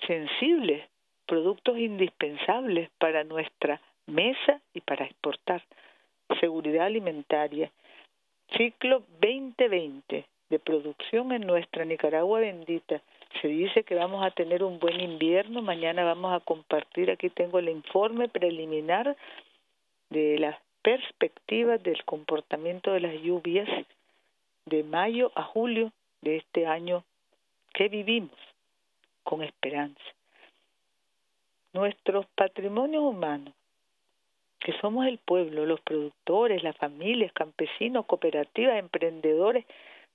sensibles, 0.07 0.89
productos 1.27 1.79
indispensables 1.79 2.91
para 2.99 3.25
nuestra 3.25 3.81
mesa 4.07 4.61
y 4.73 4.81
para 4.83 5.07
exportar. 5.07 5.63
Seguridad 6.39 6.87
alimentaria. 6.87 7.73
Ciclo 8.57 9.03
2020 9.21 10.27
de 10.51 10.59
producción 10.59 11.33
en 11.33 11.47
nuestra 11.47 11.85
Nicaragua 11.85 12.41
bendita. 12.41 13.01
Se 13.41 13.49
dice 13.49 13.83
que 13.83 13.95
vamos 13.95 14.25
a 14.25 14.31
tener 14.31 14.63
un 14.63 14.79
buen 14.79 15.01
invierno. 15.01 15.63
Mañana 15.63 16.05
vamos 16.05 16.33
a 16.33 16.45
compartir, 16.45 17.11
aquí 17.11 17.31
tengo 17.31 17.59
el 17.59 17.69
informe 17.69 18.29
preliminar 18.29 19.17
de 20.11 20.39
las 20.39 20.57
perspectivas 20.83 21.83
del 21.83 22.05
comportamiento 22.05 22.93
de 22.93 23.01
las 23.01 23.15
lluvias 23.23 23.69
de 24.67 24.85
mayo 24.85 25.33
a 25.35 25.43
julio 25.43 25.91
de 26.21 26.37
este 26.37 26.67
año 26.67 27.03
que 27.77 27.89
vivimos 27.89 28.39
con 29.23 29.43
esperanza. 29.43 30.01
Nuestros 31.75 32.25
patrimonios 32.35 33.03
humanos, 33.03 33.53
que 34.61 34.73
somos 34.81 35.07
el 35.07 35.19
pueblo, 35.19 35.67
los 35.67 35.81
productores, 35.83 36.63
las 36.63 36.77
familias, 36.79 37.33
campesinos, 37.35 38.07
cooperativas, 38.07 38.79
emprendedores, 38.79 39.67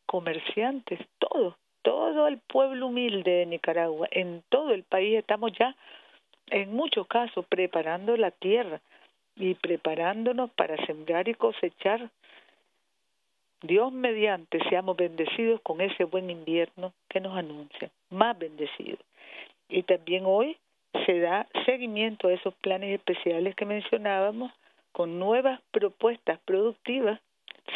comerciantes, 0.08 1.00
todos 1.20 1.56
todo 1.84 2.28
el 2.28 2.38
pueblo 2.38 2.88
humilde 2.88 3.32
de 3.32 3.46
Nicaragua, 3.48 4.08
en 4.12 4.44
todo 4.50 4.72
el 4.72 4.84
país 4.84 5.18
estamos 5.18 5.52
ya, 5.58 5.76
en 6.48 6.72
muchos 6.74 7.08
casos, 7.08 7.44
preparando 7.48 8.16
la 8.18 8.30
tierra 8.30 8.82
y 9.36 9.56
preparándonos 9.56 10.52
para 10.52 10.78
sembrar 10.86 11.28
y 11.28 11.34
cosechar. 11.34 12.10
Dios 13.64 13.92
mediante 13.92 14.60
seamos 14.70 14.96
bendecidos 14.96 15.60
con 15.62 15.82
ese 15.82 16.04
buen 16.04 16.30
invierno 16.30 16.94
que 17.12 17.20
nos 17.20 17.38
anuncia, 17.38 17.92
más 18.10 18.40
bendecidos. 18.40 19.00
Y 19.68 19.84
también 19.84 20.24
hoy 20.26 20.58
se 21.06 21.20
da 21.20 21.46
seguimiento 21.66 22.30
a 22.30 22.34
esos 22.34 22.54
planes 22.56 22.94
especiales 22.94 23.54
que 23.56 23.66
mencionábamos 23.66 24.52
con 24.94 25.20
nuevas 25.20 25.60
propuestas 25.72 26.40
productivas, 26.46 27.20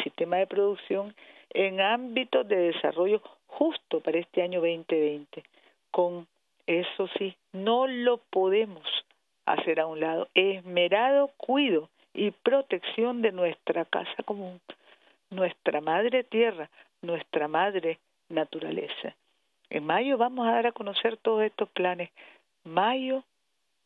sistema 0.02 0.36
de 0.38 0.46
producción 0.46 1.14
en 1.50 1.80
ámbitos 1.80 2.48
de 2.48 2.72
desarrollo 2.72 3.22
justo 3.46 4.00
para 4.00 4.18
este 4.18 4.42
año 4.42 4.60
2020. 4.60 5.42
Con 5.90 6.26
eso 6.66 7.08
sí, 7.18 7.36
no 7.52 7.86
lo 7.86 8.18
podemos 8.30 8.82
hacer 9.44 9.80
a 9.80 9.86
un 9.86 10.00
lado. 10.00 10.28
Esmerado 10.34 11.30
cuido 11.36 11.90
y 12.14 12.30
protección 12.30 13.20
de 13.20 13.32
nuestra 13.32 13.84
casa 13.84 14.22
común, 14.24 14.60
nuestra 15.30 15.82
madre 15.82 16.24
tierra, 16.24 16.70
nuestra 17.02 17.48
madre 17.48 17.98
naturaleza. 18.28 19.14
En 19.70 19.84
mayo 19.84 20.16
vamos 20.16 20.46
a 20.46 20.52
dar 20.52 20.66
a 20.66 20.72
conocer 20.72 21.16
todos 21.16 21.42
estos 21.42 21.68
planes. 21.70 22.10
Mayo, 22.64 23.24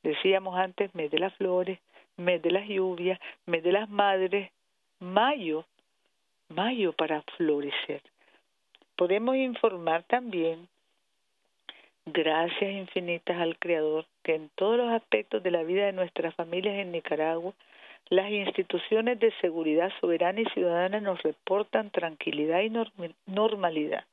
decíamos 0.02 0.58
antes, 0.58 0.94
mes 0.94 1.10
de 1.10 1.18
las 1.18 1.34
flores, 1.34 1.78
mes 2.16 2.42
de 2.42 2.50
las 2.50 2.68
lluvias, 2.68 3.18
mes 3.46 3.62
de 3.62 3.72
las 3.72 3.88
madres. 3.88 4.50
Mayo, 4.98 5.64
mayo 6.48 6.92
para 6.92 7.22
florecer. 7.36 8.02
Podemos 8.96 9.36
informar 9.36 10.02
también, 10.02 10.68
gracias 12.04 12.70
infinitas 12.70 13.40
al 13.40 13.58
Creador, 13.58 14.04
que 14.22 14.34
en 14.34 14.50
todos 14.56 14.76
los 14.76 14.90
aspectos 14.90 15.42
de 15.42 15.50
la 15.50 15.62
vida 15.62 15.86
de 15.86 15.92
nuestras 15.92 16.34
familias 16.34 16.74
en 16.76 16.92
Nicaragua, 16.92 17.54
las 18.10 18.30
instituciones 18.30 19.18
de 19.20 19.32
seguridad 19.40 19.90
soberana 20.00 20.40
y 20.40 20.44
ciudadana 20.46 21.00
nos 21.00 21.22
reportan 21.22 21.90
tranquilidad 21.90 22.60
y 22.60 22.70
normalidad. 23.26 24.04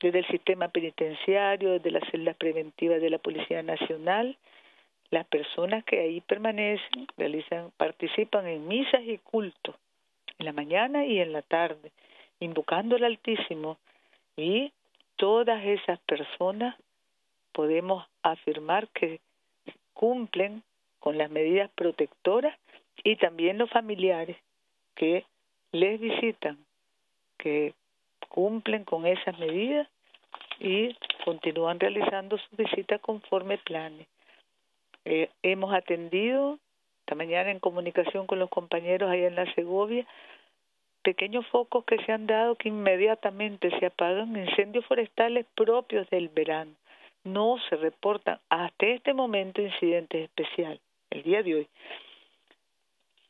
Desde 0.00 0.20
el 0.20 0.26
sistema 0.28 0.68
penitenciario, 0.68 1.72
desde 1.72 1.90
las 1.90 2.08
celdas 2.10 2.36
preventivas 2.36 3.00
de 3.00 3.10
la 3.10 3.18
Policía 3.18 3.62
Nacional, 3.62 4.36
las 5.10 5.26
personas 5.26 5.84
que 5.84 6.00
ahí 6.00 6.20
permanecen 6.20 7.08
realizan, 7.16 7.72
participan 7.76 8.46
en 8.46 8.68
misas 8.68 9.02
y 9.02 9.18
cultos 9.18 9.74
en 10.38 10.46
la 10.46 10.52
mañana 10.52 11.04
y 11.04 11.18
en 11.18 11.32
la 11.32 11.42
tarde, 11.42 11.90
invocando 12.40 12.96
al 12.96 13.04
Altísimo. 13.04 13.78
Y 14.36 14.72
todas 15.16 15.64
esas 15.64 15.98
personas 16.00 16.76
podemos 17.52 18.06
afirmar 18.22 18.88
que 18.88 19.20
cumplen 19.94 20.62
con 21.00 21.18
las 21.18 21.30
medidas 21.30 21.70
protectoras 21.74 22.56
y 23.02 23.16
también 23.16 23.58
los 23.58 23.70
familiares 23.70 24.36
que 24.94 25.24
les 25.72 25.98
visitan, 26.00 26.58
que 27.36 27.74
cumplen 28.28 28.84
con 28.84 29.06
esas 29.06 29.38
medidas 29.38 29.88
y 30.60 30.96
continúan 31.24 31.80
realizando 31.80 32.38
sus 32.38 32.56
visitas 32.56 33.00
conforme 33.00 33.58
planes. 33.58 34.06
Eh, 35.04 35.30
hemos 35.42 35.72
atendido 35.74 36.58
esta 37.00 37.14
mañana 37.14 37.50
en 37.50 37.60
comunicación 37.60 38.26
con 38.26 38.38
los 38.38 38.50
compañeros 38.50 39.10
allá 39.10 39.26
en 39.28 39.36
la 39.36 39.52
Segovia 39.54 40.06
pequeños 41.08 41.46
focos 41.46 41.86
que 41.86 41.96
se 42.04 42.12
han 42.12 42.26
dado 42.26 42.56
que 42.56 42.68
inmediatamente 42.68 43.70
se 43.78 43.86
apagan, 43.86 44.36
incendios 44.36 44.84
forestales 44.84 45.46
propios 45.54 46.08
del 46.10 46.28
verano. 46.28 46.72
No 47.24 47.56
se 47.68 47.76
reportan 47.76 48.38
hasta 48.50 48.86
este 48.86 49.14
momento 49.14 49.62
incidentes 49.62 50.24
especiales, 50.24 50.80
el 51.08 51.22
día 51.22 51.42
de 51.42 51.54
hoy. 51.54 51.68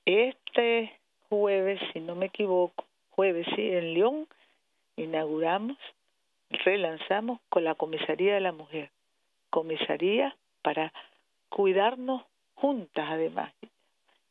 Este 0.05 0.93
jueves, 1.29 1.81
si 1.93 2.01
no 2.01 2.17
me 2.17 2.27
equivoco, 2.27 2.85
jueves 3.11 3.47
sí, 3.55 3.71
en 3.71 3.95
León, 3.95 4.27
inauguramos, 4.99 5.77
relanzamos 6.51 7.41
con 7.49 7.65
la 7.65 7.75
Comisaría 7.75 8.35
de 8.35 8.41
la 8.41 8.53
Mujer. 8.53 8.91
Comisaría 9.51 10.37
para 10.63 10.93
cuidarnos 11.49 12.23
juntas 12.55 13.07
además 13.09 13.53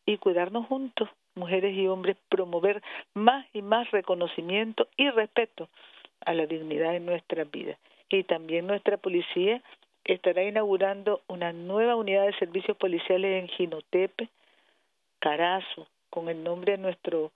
y 0.06 0.18
cuidarnos 0.18 0.68
juntos 0.68 1.10
mujeres 1.36 1.76
y 1.76 1.88
hombres, 1.88 2.18
promover 2.30 2.82
más 3.14 3.46
y 3.54 3.62
más 3.62 3.90
reconocimiento 3.92 4.88
y 4.98 5.10
respeto 5.10 5.70
a 6.26 6.34
la 6.34 6.46
dignidad 6.46 6.92
de 6.92 7.00
nuestra 7.00 7.44
vida. 7.46 7.78
Y 8.10 8.24
también 8.24 8.68
nuestra 8.68 8.98
policía 8.98 9.62
estará 10.04 10.44
inaugurando 10.44 11.22
una 11.28 11.54
nueva 11.54 11.96
unidad 11.96 12.26
de 12.26 12.38
servicios 12.38 12.76
policiales 12.78 13.44
en 13.44 13.50
Ginotepe, 13.50 14.30
Carazo, 15.20 15.88
con 16.10 16.30
el 16.30 16.44
nombre 16.44 16.74
de 16.74 16.78
nuestro 16.78 17.32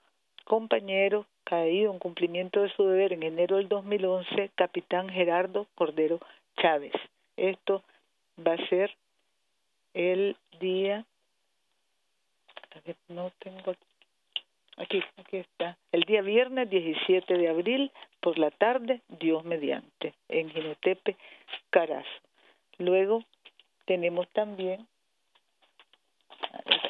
compañero 0.46 1.26
caído 1.44 1.92
en 1.92 2.00
cumplimiento 2.00 2.62
de 2.62 2.70
su 2.70 2.86
deber 2.86 3.14
en 3.14 3.24
enero 3.24 3.58
del 3.58 3.68
2011, 3.68 4.52
capitán 4.56 5.10
Gerardo 5.10 5.68
Cordero 5.76 6.20
Chávez. 6.58 6.94
Esto 7.38 7.84
va 8.46 8.54
a 8.54 8.68
ser 8.70 8.96
el 9.94 10.36
día, 10.60 11.06
no 13.10 13.32
tengo 13.40 13.74
Aquí, 14.78 15.04
aquí 15.18 15.38
está. 15.38 15.78
El 15.92 16.02
día 16.04 16.22
viernes 16.22 16.70
17 16.70 17.38
de 17.38 17.50
abril, 17.50 17.92
por 18.20 18.40
la 18.40 18.50
tarde, 18.50 19.02
Dios 19.10 19.44
mediante, 19.44 20.14
en 20.28 20.50
Ginotepe, 20.50 21.18
Carazo. 21.70 22.10
Luego 22.80 23.24
tenemos 23.86 24.28
también, 24.30 24.88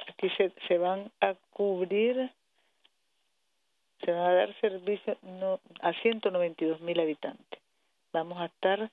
aquí 0.08 0.30
se, 0.38 0.54
se 0.68 0.78
van 0.78 1.12
a 1.20 1.34
cubrir, 1.52 2.32
se 4.04 4.12
van 4.12 4.22
a 4.22 4.34
dar 4.34 4.54
servicio 4.60 5.18
no, 5.22 5.60
a 5.82 5.94
192 5.94 6.82
mil 6.82 7.00
habitantes. 7.00 7.60
Vamos 8.14 8.40
a 8.40 8.46
estar 8.46 8.90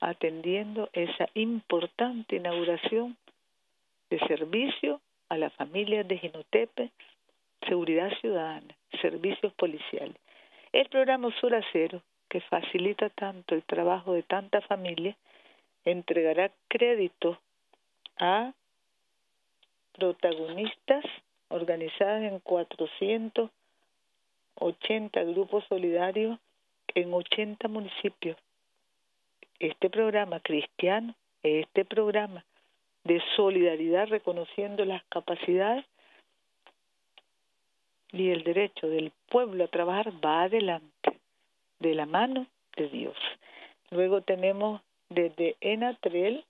atendiendo 0.00 0.90
esa 0.92 1.28
importante 1.34 2.36
inauguración 2.36 3.16
de 4.10 4.18
servicio 4.26 5.00
a 5.28 5.36
las 5.36 5.52
familias 5.54 6.06
de 6.06 6.18
Ginotepe, 6.18 6.90
seguridad 7.66 8.10
ciudadana, 8.20 8.74
servicios 9.00 9.52
policiales. 9.54 10.16
El 10.72 10.88
programa 10.88 11.30
Sur 11.40 11.52
Cero, 11.72 12.02
que 12.28 12.40
facilita 12.42 13.08
tanto 13.10 13.54
el 13.54 13.62
trabajo 13.64 14.12
de 14.12 14.22
tanta 14.22 14.60
familia, 14.62 15.16
entregará 15.84 16.50
crédito 16.68 17.38
a 18.18 18.52
protagonistas 19.92 21.04
organizadas 21.48 22.22
en 22.22 22.38
480 24.58 25.24
grupos 25.24 25.64
solidarios 25.68 26.38
en 26.94 27.12
80 27.12 27.68
municipios. 27.68 28.36
Este 29.58 29.90
programa 29.90 30.40
cristiano, 30.40 31.14
este 31.42 31.84
programa 31.84 32.44
de 33.04 33.22
solidaridad 33.36 34.08
reconociendo 34.08 34.84
las 34.84 35.02
capacidades 35.04 35.84
y 38.12 38.30
el 38.30 38.42
derecho 38.42 38.88
del 38.88 39.12
pueblo 39.28 39.64
a 39.64 39.68
trabajar 39.68 40.12
va 40.24 40.42
adelante, 40.42 41.18
de 41.78 41.94
la 41.94 42.06
mano 42.06 42.46
de 42.76 42.88
Dios. 42.88 43.16
Luego 43.90 44.22
tenemos 44.22 44.80
desde 45.08 45.56
Enatrel 45.60 46.44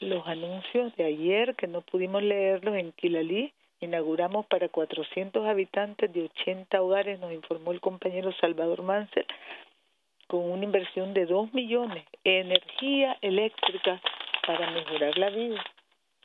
los 0.00 0.26
anuncios 0.26 0.94
de 0.96 1.04
ayer 1.04 1.54
que 1.56 1.66
no 1.66 1.80
pudimos 1.82 2.22
leerlos 2.22 2.76
en 2.76 2.92
Quilalí. 2.92 3.52
Inauguramos 3.84 4.46
para 4.46 4.70
400 4.70 5.46
habitantes 5.46 6.10
de 6.10 6.22
80 6.22 6.80
hogares, 6.80 7.20
nos 7.20 7.30
informó 7.34 7.70
el 7.70 7.82
compañero 7.82 8.32
Salvador 8.40 8.82
Mansell, 8.82 9.26
con 10.26 10.50
una 10.50 10.64
inversión 10.64 11.12
de 11.12 11.26
2 11.26 11.52
millones, 11.52 12.02
energía 12.24 13.18
eléctrica 13.20 14.00
para 14.46 14.70
mejorar 14.70 15.18
la 15.18 15.28
vida. 15.28 15.62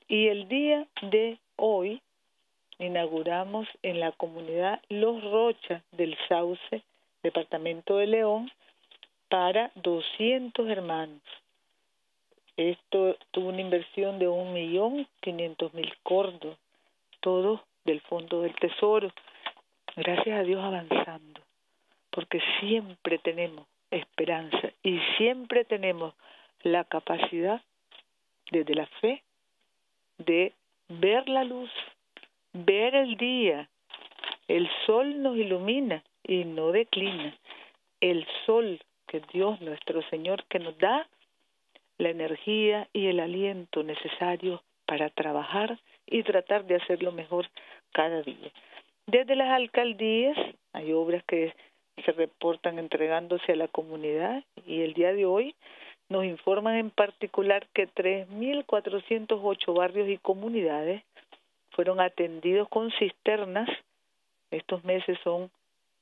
Y 0.07 0.29
el 0.29 0.47
día 0.47 0.87
de 1.01 1.37
hoy 1.57 2.01
inauguramos 2.77 3.67
en 3.83 3.99
la 3.99 4.13
comunidad 4.13 4.81
Los 4.87 5.21
Rochas 5.21 5.83
del 5.91 6.17
Sauce, 6.29 6.81
departamento 7.23 7.97
de 7.97 8.07
León, 8.07 8.49
para 9.27 9.69
200 9.75 10.65
hermanos. 10.69 11.21
Esto 12.55 13.17
tuvo 13.31 13.49
una 13.49 13.59
inversión 13.59 14.17
de 14.17 14.29
un 14.29 14.53
millón 14.53 15.05
quinientos 15.19 15.73
mil 15.73 15.93
cordos, 16.03 16.57
todo 17.19 17.63
del 17.85 18.01
Fondo 18.01 18.41
del 18.41 18.55
Tesoro. 18.55 19.11
Gracias 19.95 20.39
a 20.39 20.43
Dios 20.43 20.63
avanzando, 20.63 21.41
porque 22.11 22.41
siempre 22.59 23.17
tenemos 23.19 23.67
esperanza 23.91 24.71
y 24.83 24.99
siempre 25.17 25.65
tenemos 25.65 26.13
la 26.61 26.83
capacidad 26.83 27.61
desde 28.51 28.75
la 28.75 28.85
fe 29.01 29.23
de 30.17 30.53
ver 30.87 31.27
la 31.29 31.43
luz 31.43 31.71
ver 32.53 32.95
el 32.95 33.17
día. 33.17 33.69
El 34.47 34.69
sol 34.85 35.21
nos 35.21 35.37
ilumina 35.37 36.03
y 36.23 36.45
no 36.45 36.71
declina. 36.71 37.35
El 38.01 38.25
sol 38.45 38.79
que 39.07 39.21
Dios 39.31 39.59
nuestro 39.61 40.01
Señor 40.09 40.43
que 40.45 40.59
nos 40.59 40.77
da 40.77 41.07
la 41.97 42.09
energía 42.09 42.87
y 42.93 43.07
el 43.07 43.19
aliento 43.19 43.83
necesario 43.83 44.63
para 44.89 45.09
trabajar 45.11 45.77
y 46.07 46.23
tratar 46.23 46.65
de 46.65 46.77
hacerlo 46.77 47.11
mejor 47.11 47.45
cada 47.91 48.23
día. 48.23 48.49
Desde 49.05 49.35
las 49.35 49.51
alcaldías 49.51 50.35
hay 50.73 50.93
obras 50.93 51.23
que 51.25 51.53
se 52.03 52.11
reportan 52.11 52.79
entregándose 52.79 53.51
a 53.51 53.55
la 53.55 53.67
comunidad 53.67 54.43
y 54.65 54.81
el 54.81 54.95
día 54.95 55.13
de 55.13 55.27
hoy 55.27 55.53
nos 56.09 56.25
informan 56.25 56.77
en 56.77 56.89
particular 56.89 57.67
que 57.71 57.87
3.408 57.87 59.77
barrios 59.77 60.09
y 60.09 60.17
comunidades 60.17 61.03
fueron 61.69 61.99
atendidos 61.99 62.67
con 62.69 62.89
cisternas. 62.93 63.69
Estos 64.49 64.83
meses 64.83 65.19
son 65.23 65.51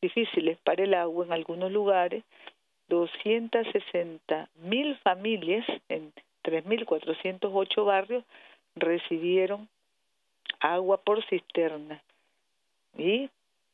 difíciles 0.01 0.57
para 0.59 0.85
el 0.85 0.93
agua 0.93 1.25
en 1.25 1.33
algunos 1.33 1.73
lugares. 1.73 2.23
260.000 2.89 4.97
familias 4.99 5.65
en 5.89 6.13
3.408 6.45 7.85
barrios 7.85 8.23
recibieron 8.79 9.67
agua 10.59 10.97
por 10.97 11.23
cisterna. 11.25 12.01
Y 12.97 13.29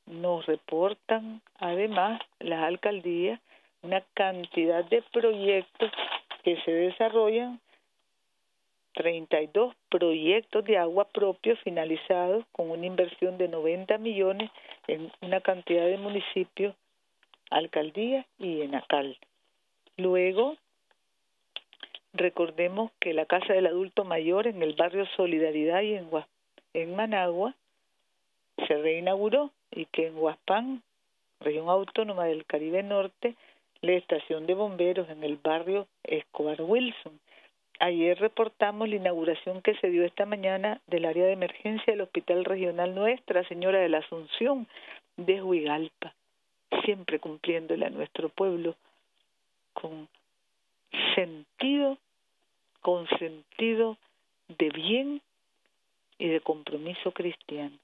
nos 0.05 0.45
reportan 0.45 1.41
además 1.59 2.21
las 2.39 2.63
alcaldías 2.63 3.39
una 3.81 4.01
cantidad 4.13 4.83
de 4.85 5.01
proyectos 5.11 5.91
que 6.43 6.59
se 6.61 6.71
desarrollan 6.71 7.59
32 8.93 9.75
proyectos 9.89 10.63
de 10.65 10.77
agua 10.77 11.05
propio 11.05 11.55
finalizados 11.57 12.45
con 12.51 12.69
una 12.69 12.85
inversión 12.85 13.37
de 13.37 13.47
90 13.47 13.97
millones 13.97 14.51
en 14.87 15.11
una 15.21 15.41
cantidad 15.41 15.85
de 15.85 15.97
municipios, 15.97 16.75
alcaldía 17.49 18.25
y 18.37 18.61
en 18.61 18.75
Acal. 18.75 19.17
Luego, 19.97 20.57
recordemos 22.13 22.91
que 22.99 23.13
la 23.13 23.25
Casa 23.25 23.53
del 23.53 23.67
Adulto 23.67 24.05
Mayor 24.05 24.47
en 24.47 24.61
el 24.61 24.73
barrio 24.73 25.05
Solidaridad 25.17 25.81
y 25.81 25.95
en, 25.95 26.09
en 26.73 26.95
Managua 26.95 27.55
se 28.67 28.77
reinauguró 28.77 29.51
y 29.71 29.85
que 29.85 30.07
en 30.07 30.17
Huaspán, 30.17 30.83
región 31.39 31.69
autónoma 31.69 32.25
del 32.25 32.45
Caribe 32.45 32.83
Norte, 32.83 33.35
la 33.81 33.93
estación 33.93 34.45
de 34.45 34.53
bomberos 34.53 35.09
en 35.09 35.23
el 35.23 35.37
barrio 35.37 35.87
Escobar 36.03 36.61
Wilson. 36.61 37.19
Ayer 37.79 38.17
reportamos 38.19 38.87
la 38.87 38.95
inauguración 38.95 39.61
que 39.61 39.75
se 39.75 39.89
dio 39.89 40.05
esta 40.05 40.25
mañana 40.25 40.79
del 40.87 41.05
área 41.05 41.25
de 41.25 41.33
emergencia 41.33 41.91
del 41.91 42.01
Hospital 42.01 42.45
Regional 42.45 42.95
Nuestra 42.95 43.43
Señora 43.47 43.79
de 43.79 43.89
la 43.89 43.97
Asunción 43.97 44.67
de 45.17 45.41
Huigalpa, 45.41 46.13
siempre 46.85 47.19
cumpliéndole 47.19 47.85
a 47.85 47.89
nuestro 47.89 48.29
pueblo 48.29 48.75
con 49.73 50.07
sentido, 51.15 51.97
con 52.81 53.07
sentido 53.19 53.97
de 54.47 54.69
bien 54.69 55.21
y 56.17 56.27
de 56.27 56.41
compromiso 56.41 57.11
cristiano 57.11 57.77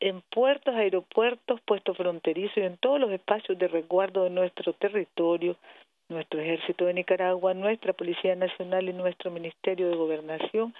en 0.00 0.22
puertos, 0.30 0.74
aeropuertos, 0.74 1.60
puestos 1.62 1.96
fronterizos 1.96 2.56
y 2.56 2.62
en 2.62 2.76
todos 2.76 3.00
los 3.00 3.10
espacios 3.10 3.58
de 3.58 3.68
resguardo 3.68 4.24
de 4.24 4.30
nuestro 4.30 4.72
territorio, 4.72 5.56
nuestro 6.08 6.40
ejército 6.40 6.86
de 6.86 6.94
Nicaragua, 6.94 7.54
nuestra 7.54 7.92
Policía 7.92 8.34
Nacional 8.34 8.88
y 8.88 8.92
nuestro 8.92 9.30
Ministerio 9.30 9.88
de 9.88 9.96
Gobernación 9.96 10.74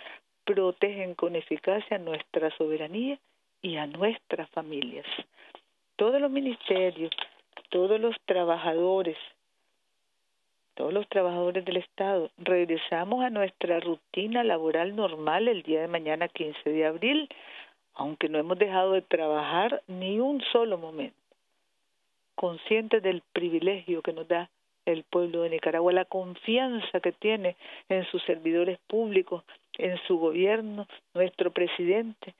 protegen 0.44 1.14
con 1.14 1.36
eficacia 1.36 1.98
nuestra 1.98 2.50
soberanía 2.56 3.18
y 3.60 3.76
a 3.76 3.86
nuestras 3.86 4.48
familias. 4.50 5.06
Todos 5.96 6.20
los 6.20 6.30
ministerios, 6.30 7.12
todos 7.70 8.00
los 8.00 8.16
trabajadores, 8.24 9.18
todos 10.78 10.92
los 10.92 11.08
trabajadores 11.08 11.64
del 11.64 11.78
Estado, 11.78 12.30
regresamos 12.38 13.24
a 13.24 13.30
nuestra 13.30 13.80
rutina 13.80 14.44
laboral 14.44 14.94
normal 14.94 15.48
el 15.48 15.64
día 15.64 15.80
de 15.80 15.88
mañana 15.88 16.28
15 16.28 16.70
de 16.70 16.86
abril 16.86 17.28
aunque 17.98 18.28
no 18.28 18.38
hemos 18.38 18.56
dejado 18.58 18.92
de 18.92 19.02
trabajar 19.02 19.82
ni 19.88 20.20
un 20.20 20.40
solo 20.52 20.78
momento, 20.78 21.16
conscientes 22.36 23.02
del 23.02 23.22
privilegio 23.32 24.02
que 24.02 24.12
nos 24.12 24.28
da 24.28 24.48
el 24.86 25.02
pueblo 25.02 25.42
de 25.42 25.50
Nicaragua, 25.50 25.92
la 25.92 26.04
confianza 26.04 27.00
que 27.00 27.10
tiene 27.10 27.56
en 27.88 28.06
sus 28.06 28.22
servidores 28.22 28.78
públicos, 28.86 29.42
en 29.76 29.98
su 30.06 30.16
gobierno, 30.16 30.86
nuestro 31.12 31.50
presidente, 31.50 32.34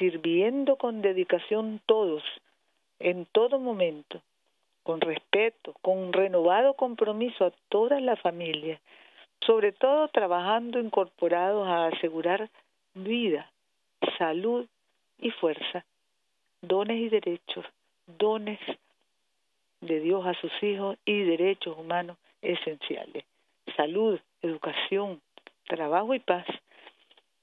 sirviendo 0.00 0.76
con 0.76 1.00
dedicación 1.00 1.80
todos, 1.86 2.24
en 2.98 3.26
todo 3.26 3.60
momento, 3.60 4.20
con 4.84 5.00
respeto, 5.00 5.74
con 5.82 5.98
un 5.98 6.12
renovado 6.12 6.74
compromiso 6.74 7.46
a 7.46 7.52
toda 7.68 7.98
la 8.00 8.16
familia, 8.16 8.78
sobre 9.44 9.72
todo 9.72 10.08
trabajando 10.08 10.78
incorporados 10.78 11.66
a 11.66 11.86
asegurar 11.86 12.48
vida, 12.94 13.50
salud 14.18 14.66
y 15.18 15.30
fuerza, 15.30 15.84
dones 16.60 16.98
y 16.98 17.08
derechos, 17.08 17.64
dones 18.06 18.60
de 19.80 20.00
Dios 20.00 20.26
a 20.26 20.34
sus 20.34 20.52
hijos 20.62 20.96
y 21.04 21.22
derechos 21.24 21.76
humanos 21.78 22.16
esenciales. 22.42 23.24
Salud, 23.76 24.20
educación, 24.42 25.20
trabajo 25.66 26.14
y 26.14 26.20
paz. 26.20 26.46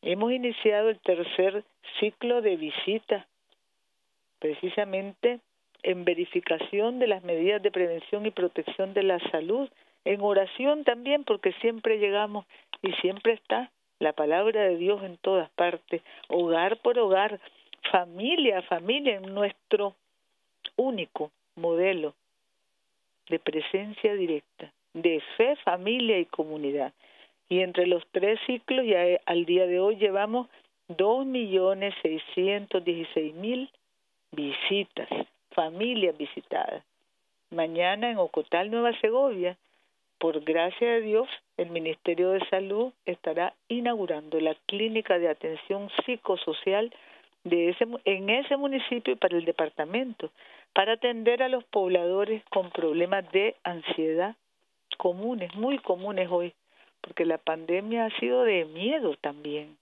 Hemos 0.04 0.32
iniciado 0.32 0.90
el 0.90 1.00
tercer 1.00 1.64
ciclo 2.00 2.42
de 2.42 2.56
visita, 2.56 3.26
precisamente 4.40 5.40
en 5.84 6.06
verificación 6.06 7.00
de 7.00 7.08
las 7.08 7.24
medidas 7.24 7.62
de 7.62 7.72
prevención 7.72 8.26
y 8.26 8.32
protección 8.32 8.94
de 8.94 9.04
la 9.04 9.20
salud, 9.32 9.70
en 10.06 10.22
oración 10.22 10.84
también, 10.84 11.24
porque 11.24 11.54
siempre 11.62 12.00
llegamos 12.00 12.46
y 12.82 12.92
siempre 12.94 13.34
está 13.34 13.72
la 14.00 14.14
palabra 14.14 14.64
de 14.64 14.78
Dios 14.78 15.04
en 15.04 15.18
todas 15.18 15.50
partes, 15.52 16.02
hogar 16.28 16.78
por 16.78 16.98
hogar, 16.98 17.40
familia 17.92 18.60
a 18.60 18.62
familia 18.64 19.16
en 19.16 19.34
nuestro 19.34 19.96
único 20.76 21.32
modelo 21.56 22.14
de 23.30 23.40
presencia 23.40 24.14
directa, 24.14 24.72
de 24.94 25.22
fe, 25.38 25.56
familia 25.58 26.20
y 26.20 26.26
comunidad. 26.26 26.94
Y 27.48 27.60
entre 27.62 27.86
los 27.86 28.04
tres 28.12 28.40
ciclos, 28.46 28.86
ya 28.86 29.04
al 29.26 29.46
día 29.46 29.68
de 29.68 29.80
hoy 29.80 29.98
llevamos 29.98 30.48
dos 30.88 31.26
millones 31.26 31.94
seiscientos 32.02 32.84
dieciséis 32.84 33.34
mil 33.36 33.70
visitas, 34.32 35.10
familias 35.54 36.18
visitadas. 36.18 36.84
Mañana 37.50 38.10
en 38.10 38.18
Ocotal, 38.18 38.72
Nueva 38.72 38.98
Segovia, 39.00 39.58
por 40.20 40.40
gracia 40.42 40.94
de 40.94 41.02
Dios, 41.02 41.28
el 41.58 41.70
Ministerio 41.70 42.32
de 42.32 42.48
Salud 42.50 42.94
estará 43.06 43.54
inaugurando 43.68 44.40
la 44.40 44.56
clínica 44.68 45.18
de 45.18 45.30
atención 45.30 45.90
psicosocial 46.06 46.94
de 47.44 47.70
ese, 47.70 47.88
en 48.06 48.30
ese 48.30 48.56
municipio 48.56 49.14
y 49.14 49.18
para 49.18 49.36
el 49.36 49.46
departamento, 49.46 50.30
para 50.74 50.94
atender 50.94 51.42
a 51.42 51.50
los 51.50 51.64
pobladores 51.66 52.44
con 52.50 52.70
problemas 52.70 53.30
de 53.32 53.56
ansiedad 53.64 54.36
comunes, 54.98 55.54
muy 55.56 55.80
comunes 55.80 56.30
hoy, 56.30 56.54
porque 57.02 57.26
la 57.26 57.40
pandemia 57.40 58.06
ha 58.06 58.20
sido 58.20 58.44
de 58.44 58.66
miedo 58.66 59.16
también, 59.20 59.76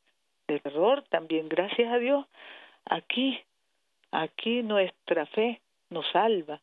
de 0.48 0.62
terror 0.62 1.04
también, 1.10 1.50
gracias 1.50 1.92
a 1.92 1.98
Dios, 1.98 2.26
aquí, 2.86 3.38
aquí 4.12 4.64
nuestra 4.64 5.26
fe 5.28 5.62
nos 5.90 6.06
salva. 6.12 6.62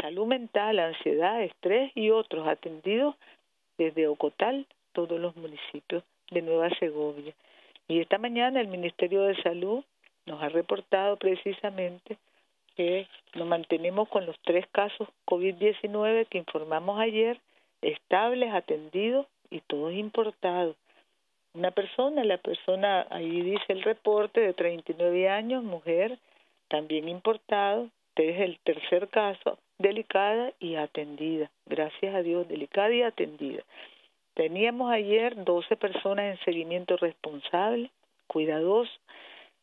Salud 0.00 0.26
mental, 0.26 0.78
ansiedad, 0.78 1.42
estrés 1.42 1.92
y 1.94 2.10
otros 2.10 2.46
atendidos 2.48 3.14
desde 3.78 4.08
Ocotal, 4.08 4.66
todos 4.92 5.20
los 5.20 5.36
municipios 5.36 6.02
de 6.30 6.42
Nueva 6.42 6.70
Segovia. 6.78 7.34
Y 7.88 8.00
esta 8.00 8.18
mañana 8.18 8.60
el 8.60 8.68
Ministerio 8.68 9.22
de 9.22 9.40
Salud 9.42 9.84
nos 10.26 10.42
ha 10.42 10.48
reportado 10.48 11.16
precisamente 11.16 12.16
que 12.76 13.06
nos 13.34 13.46
mantenemos 13.46 14.08
con 14.08 14.26
los 14.26 14.38
tres 14.40 14.66
casos 14.72 15.08
COVID-19 15.26 16.26
que 16.26 16.38
informamos 16.38 16.98
ayer, 16.98 17.38
estables, 17.82 18.52
atendidos 18.52 19.26
y 19.50 19.60
todos 19.60 19.92
importados. 19.92 20.76
Una 21.52 21.70
persona, 21.70 22.24
la 22.24 22.38
persona, 22.38 23.06
ahí 23.10 23.42
dice 23.42 23.64
el 23.68 23.82
reporte, 23.82 24.40
de 24.40 24.54
39 24.54 25.28
años, 25.28 25.62
mujer, 25.62 26.18
también 26.74 27.08
importado, 27.08 27.88
este 28.08 28.30
es 28.30 28.40
el 28.40 28.58
tercer 28.64 29.06
caso, 29.06 29.60
delicada 29.78 30.52
y 30.58 30.74
atendida. 30.74 31.48
Gracias 31.66 32.12
a 32.12 32.20
Dios, 32.20 32.48
delicada 32.48 32.92
y 32.92 33.02
atendida. 33.02 33.62
Teníamos 34.34 34.90
ayer 34.90 35.44
12 35.44 35.76
personas 35.76 36.36
en 36.36 36.44
seguimiento 36.44 36.96
responsable, 36.96 37.92
cuidadoso, 38.26 38.90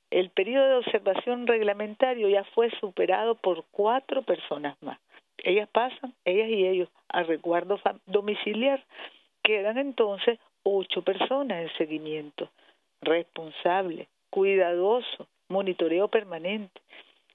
el 0.10 0.30
periodo 0.30 0.70
de 0.70 0.76
observación 0.76 1.48
reglamentario 1.48 2.30
ya 2.30 2.46
fue 2.56 2.72
superado 2.80 3.36
por 3.36 3.66
cuatro 3.72 4.22
personas 4.22 4.82
más. 4.82 4.98
Ellas 5.38 5.68
pasan, 5.68 6.14
ellas 6.24 6.48
y 6.48 6.66
ellos, 6.66 6.88
a 7.10 7.24
resguardo 7.24 7.78
domiciliar. 8.06 8.86
Quedan 9.44 9.78
entonces 9.78 10.40
ocho 10.64 11.02
personas 11.02 11.64
en 11.64 11.78
seguimiento, 11.78 12.50
responsable, 13.02 14.08
cuidadoso, 14.30 15.28
monitoreo 15.52 16.08
permanente. 16.08 16.82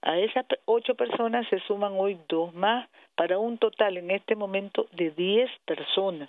A 0.03 0.19
esas 0.19 0.47
ocho 0.65 0.95
personas 0.95 1.47
se 1.49 1.61
suman 1.61 1.93
hoy 1.97 2.19
dos 2.29 2.55
más 2.55 2.89
para 3.15 3.39
un 3.39 3.59
total 3.59 3.97
en 3.97 4.11
este 4.11 4.35
momento 4.35 4.87
de 4.93 5.11
diez 5.11 5.51
personas 5.65 6.29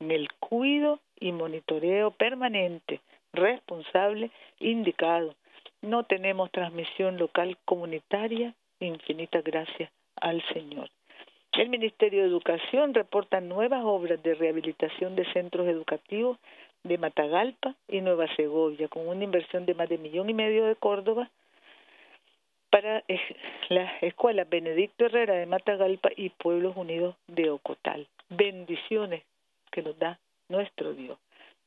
en 0.00 0.10
el 0.10 0.32
cuido 0.34 1.00
y 1.18 1.32
monitoreo 1.32 2.10
permanente, 2.10 3.00
responsable, 3.32 4.30
indicado. 4.60 5.34
No 5.82 6.04
tenemos 6.04 6.50
transmisión 6.50 7.18
local 7.18 7.56
comunitaria, 7.64 8.54
infinitas 8.80 9.44
gracias 9.44 9.90
al 10.16 10.42
Señor. 10.52 10.90
El 11.52 11.68
Ministerio 11.68 12.22
de 12.22 12.28
Educación 12.28 12.94
reporta 12.94 13.40
nuevas 13.40 13.84
obras 13.84 14.20
de 14.22 14.34
rehabilitación 14.34 15.14
de 15.14 15.24
centros 15.32 15.68
educativos 15.68 16.38
de 16.84 16.98
Matagalpa 16.98 17.74
y 17.88 18.00
Nueva 18.00 18.26
Segovia, 18.36 18.88
con 18.88 19.08
una 19.08 19.24
inversión 19.24 19.66
de 19.66 19.74
más 19.74 19.88
de 19.88 19.98
millón 19.98 20.30
y 20.30 20.34
medio 20.34 20.66
de 20.66 20.76
Córdoba 20.76 21.30
para 22.70 23.02
la 23.68 23.98
Escuela 24.00 24.44
Benedicto 24.44 25.06
Herrera 25.06 25.34
de 25.34 25.46
Matagalpa 25.46 26.10
y 26.16 26.28
Pueblos 26.30 26.76
Unidos 26.76 27.16
de 27.26 27.50
Ocotal. 27.50 28.06
Bendiciones 28.28 29.22
que 29.70 29.82
nos 29.82 29.98
da 29.98 30.18
nuestro 30.48 30.92
Dios. 30.92 31.18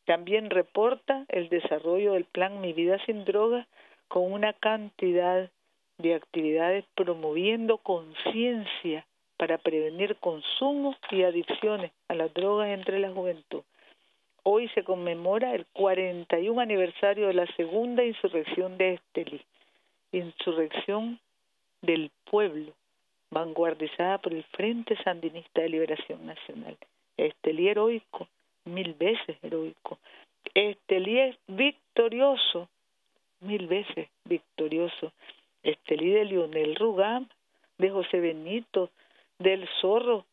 También 0.05 0.49
reporta 0.49 1.25
el 1.29 1.49
desarrollo 1.49 2.13
del 2.13 2.25
plan 2.25 2.61
Mi 2.61 2.73
Vida 2.73 2.97
Sin 3.05 3.25
Drogas 3.25 3.67
con 4.07 4.31
una 4.31 4.53
cantidad 4.53 5.49
de 5.97 6.15
actividades 6.15 6.85
promoviendo 6.95 7.77
conciencia 7.79 9.05
para 9.37 9.57
prevenir 9.57 10.15
consumo 10.17 10.95
y 11.09 11.23
adicciones 11.23 11.91
a 12.07 12.13
las 12.13 12.33
drogas 12.33 12.69
entre 12.69 12.99
la 12.99 13.11
juventud. 13.11 13.63
Hoy 14.49 14.69
se 14.69 14.85
conmemora 14.85 15.53
el 15.53 15.65
41 15.73 16.61
aniversario 16.61 17.27
de 17.27 17.33
la 17.33 17.45
segunda 17.57 18.05
insurrección 18.05 18.77
de 18.77 18.93
Estelí 18.93 19.41
insurrección 20.13 21.19
del 21.81 22.09
pueblo, 22.31 22.71
vanguardizada 23.29 24.19
por 24.19 24.33
el 24.33 24.45
Frente 24.45 24.95
Sandinista 25.03 25.59
de 25.59 25.67
Liberación 25.67 26.25
Nacional. 26.25 26.77
Estelí 27.17 27.67
heroico, 27.67 28.29
mil 28.63 28.93
veces 28.93 29.35
heroico. 29.43 29.99
Estelí 30.53 31.35
victorioso, 31.47 32.69
mil 33.41 33.67
veces 33.67 34.07
victorioso. 34.23 35.11
Estelí 35.61 36.11
de 36.11 36.23
Lionel 36.23 36.77
Rugam, 36.77 37.27
de 37.79 37.89
José 37.89 38.21
Benito, 38.21 38.91
del 39.39 39.67
Zorro, 39.81 40.23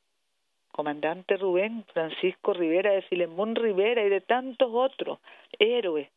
comandante 0.75 1.37
Rubén, 1.37 1.85
Francisco 1.93 2.53
Rivera, 2.53 2.91
de 2.91 3.03
Filemón 3.03 3.55
Rivera 3.55 4.03
y 4.05 4.09
de 4.09 4.21
tantos 4.21 4.71
otros 4.73 5.21
héroes, 5.61 6.09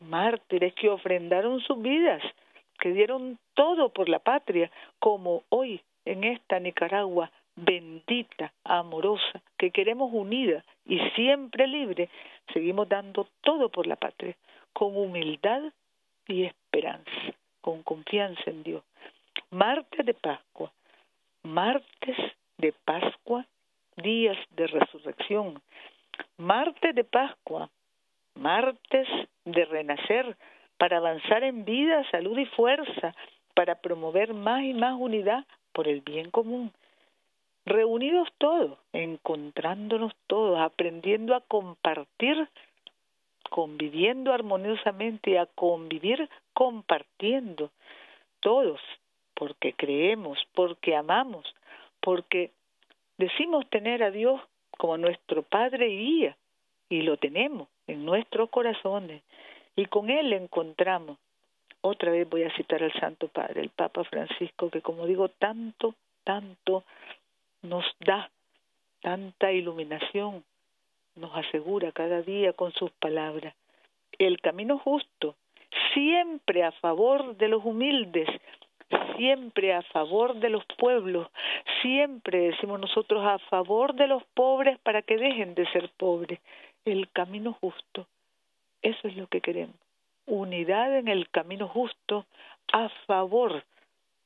mártires 0.00 0.74
que 0.74 0.88
ofrendaron 0.88 1.60
sus 1.60 1.80
vidas 1.80 2.20
que 2.80 2.92
dieron 2.92 3.38
todo 3.54 3.90
por 3.90 4.08
la 4.08 4.18
patria, 4.18 4.70
como 4.98 5.44
hoy 5.50 5.80
en 6.04 6.24
esta 6.24 6.58
Nicaragua 6.58 7.30
bendita, 7.54 8.52
amorosa, 8.64 9.40
que 9.56 9.70
queremos 9.70 10.10
unida 10.12 10.64
y 10.84 10.98
siempre 11.14 11.68
libre, 11.68 12.10
seguimos 12.52 12.88
dando 12.88 13.28
todo 13.40 13.68
por 13.68 13.86
la 13.86 13.96
patria, 13.96 14.36
con 14.72 14.96
humildad 14.96 15.62
y 16.26 16.42
esperanza, 16.42 17.32
con 17.60 17.84
confianza 17.84 18.42
en 18.50 18.62
Dios. 18.64 18.82
Martes 19.50 20.04
de 20.04 20.12
Pascua, 20.12 20.72
martes 21.44 22.16
de 22.58 22.74
Pascua, 22.84 23.46
días 24.06 24.38
de 24.50 24.68
resurrección, 24.68 25.60
martes 26.38 26.94
de 26.94 27.02
Pascua, 27.02 27.68
martes 28.36 29.08
de 29.44 29.64
renacer, 29.64 30.36
para 30.78 30.98
avanzar 30.98 31.42
en 31.42 31.64
vida, 31.64 32.08
salud 32.12 32.38
y 32.38 32.46
fuerza, 32.46 33.14
para 33.54 33.74
promover 33.74 34.32
más 34.32 34.62
y 34.62 34.74
más 34.74 34.94
unidad 34.96 35.44
por 35.72 35.88
el 35.88 36.02
bien 36.02 36.30
común. 36.30 36.70
Reunidos 37.64 38.28
todos, 38.38 38.78
encontrándonos 38.92 40.12
todos, 40.28 40.60
aprendiendo 40.60 41.34
a 41.34 41.40
compartir, 41.40 42.48
conviviendo 43.50 44.32
armoniosamente 44.32 45.32
y 45.32 45.36
a 45.36 45.46
convivir 45.46 46.28
compartiendo, 46.52 47.72
todos, 48.38 48.80
porque 49.34 49.72
creemos, 49.72 50.38
porque 50.54 50.94
amamos, 50.94 51.44
porque 52.00 52.52
decimos 53.18 53.68
tener 53.70 54.02
a 54.02 54.10
Dios 54.10 54.40
como 54.76 54.96
nuestro 54.98 55.42
Padre 55.42 55.88
y 55.88 55.98
guía, 55.98 56.36
y 56.88 57.02
lo 57.02 57.16
tenemos 57.16 57.68
en 57.86 58.04
nuestros 58.04 58.50
corazones, 58.50 59.22
y 59.74 59.86
con 59.86 60.10
él 60.10 60.32
encontramos, 60.32 61.18
otra 61.80 62.10
vez 62.10 62.28
voy 62.28 62.42
a 62.42 62.54
citar 62.56 62.82
al 62.82 62.92
Santo 62.94 63.28
Padre, 63.28 63.60
el 63.60 63.70
Papa 63.70 64.04
Francisco, 64.04 64.70
que 64.70 64.82
como 64.82 65.06
digo, 65.06 65.28
tanto, 65.28 65.94
tanto 66.24 66.84
nos 67.62 67.84
da, 68.00 68.30
tanta 69.00 69.52
iluminación, 69.52 70.44
nos 71.14 71.34
asegura 71.36 71.92
cada 71.92 72.22
día 72.22 72.52
con 72.52 72.72
sus 72.72 72.90
palabras. 72.92 73.54
El 74.18 74.40
camino 74.40 74.78
justo, 74.78 75.34
siempre 75.94 76.64
a 76.64 76.72
favor 76.72 77.36
de 77.36 77.48
los 77.48 77.64
humildes, 77.64 78.28
siempre 79.16 79.74
a 79.74 79.82
favor 79.82 80.36
de 80.36 80.50
los 80.50 80.64
pueblos, 80.78 81.28
siempre, 81.82 82.50
decimos 82.50 82.80
nosotros, 82.80 83.24
a 83.24 83.38
favor 83.50 83.94
de 83.94 84.06
los 84.06 84.22
pobres 84.34 84.78
para 84.80 85.02
que 85.02 85.16
dejen 85.16 85.54
de 85.54 85.66
ser 85.70 85.90
pobres. 85.96 86.40
El 86.84 87.10
camino 87.10 87.52
justo 87.60 88.06
eso 88.86 89.08
es 89.08 89.16
lo 89.16 89.26
que 89.26 89.40
queremos. 89.40 89.74
Unidad 90.26 90.96
en 90.96 91.08
el 91.08 91.28
camino 91.30 91.66
justo 91.66 92.24
a 92.72 92.88
favor 93.06 93.64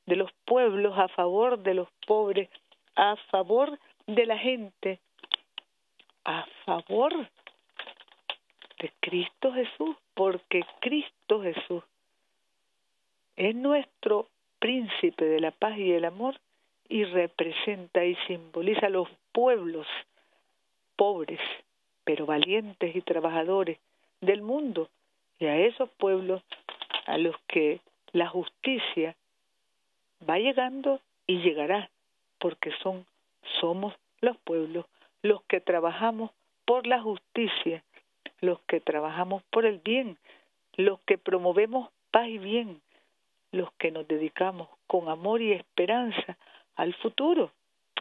de 0.05 0.15
los 0.15 0.31
pueblos, 0.45 0.97
a 0.99 1.07
favor 1.07 1.57
de 1.63 1.73
los 1.73 1.87
pobres, 2.05 2.47
a 2.95 3.15
favor 3.31 3.79
de 4.05 4.25
la 4.27 4.37
gente, 4.37 4.99
a 6.25 6.45
favor 6.65 7.11
de 8.79 8.91
Cristo 8.99 9.51
Jesús, 9.51 9.95
porque 10.13 10.63
Cristo 10.79 11.41
Jesús 11.41 11.83
es 13.35 13.55
nuestro 13.55 14.27
príncipe 14.61 15.25
de 15.25 15.39
la 15.39 15.51
paz 15.51 15.77
y 15.77 15.91
el 15.91 16.05
amor 16.05 16.35
y 16.87 17.03
representa 17.03 18.05
y 18.05 18.15
simboliza 18.27 18.85
a 18.85 18.89
los 18.89 19.09
pueblos 19.31 19.87
pobres, 20.95 21.39
pero 22.03 22.27
valientes 22.27 22.95
y 22.95 23.01
trabajadores, 23.01 23.79
del 24.21 24.43
mundo 24.43 24.87
y 25.39 25.47
a 25.47 25.57
esos 25.57 25.89
pueblos 25.97 26.43
a 27.07 27.17
los 27.17 27.35
que 27.47 27.79
la 28.13 28.27
justicia 28.27 29.15
va 30.29 30.37
llegando 30.37 30.99
y 31.25 31.41
llegará 31.41 31.89
porque 32.37 32.71
son 32.83 33.05
somos 33.59 33.95
los 34.21 34.37
pueblos 34.37 34.85
los 35.23 35.41
que 35.43 35.59
trabajamos 35.59 36.29
por 36.65 36.85
la 36.85 37.01
justicia, 37.01 37.83
los 38.39 38.59
que 38.61 38.79
trabajamos 38.79 39.41
por 39.49 39.65
el 39.65 39.79
bien, 39.79 40.17
los 40.75 40.99
que 41.01 41.17
promovemos 41.17 41.89
paz 42.11 42.27
y 42.27 42.37
bien, 42.37 42.79
los 43.51 43.71
que 43.73 43.91
nos 43.91 44.07
dedicamos 44.07 44.69
con 44.87 45.09
amor 45.09 45.41
y 45.41 45.51
esperanza 45.53 46.37
al 46.75 46.93
futuro, 46.95 47.51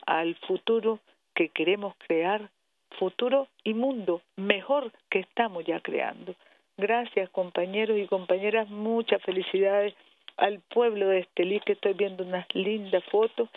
al 0.07 0.35
futuro 0.47 1.01
que 1.35 1.49
queremos 1.49 1.95
crear 2.07 2.51
futuro 2.99 3.49
y 3.65 3.75
mundo 3.75 4.23
mejor 4.37 4.93
que 5.09 5.21
estamos 5.21 5.65
ya 5.65 5.81
creando. 5.81 6.35
Gracias 6.77 7.29
compañeros 7.31 7.99
y 7.99 8.07
compañeras, 8.07 8.69
muchas 8.69 9.23
felicidades 9.23 9.95
al 10.37 10.61
pueblo 10.61 11.09
de 11.09 11.21
Estelí 11.21 11.61
que 11.61 11.73
estoy 11.73 11.95
viendo 11.95 12.25
unas 12.25 12.47
lindas 12.55 13.05
fotos 13.05 13.49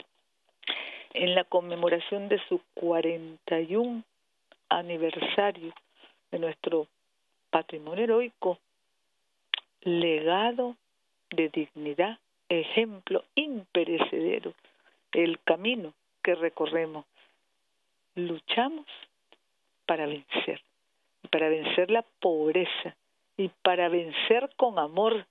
en 1.14 1.36
la 1.36 1.44
conmemoración 1.44 2.28
de 2.28 2.40
su 2.50 2.60
41 2.74 4.04
aniversario 4.70 5.74
de 6.32 6.40
nuestro 6.40 6.88
patrimonio 7.52 8.04
heroico, 8.04 8.58
legado 9.82 10.76
de 11.36 11.50
dignidad, 11.50 12.20
ejemplo 12.50 13.24
imperecedero, 13.36 14.54
el 15.12 15.40
camino 15.40 15.94
que 16.24 16.36
recorremos. 16.36 17.06
Luchamos 18.16 18.86
para 19.86 20.06
vencer, 20.06 20.62
para 21.32 21.50
vencer 21.50 21.92
la 21.92 22.04
pobreza 22.20 22.96
y 23.38 23.50
para 23.50 23.90
vencer 23.90 24.50
con 24.56 24.80
amor, 24.80 25.26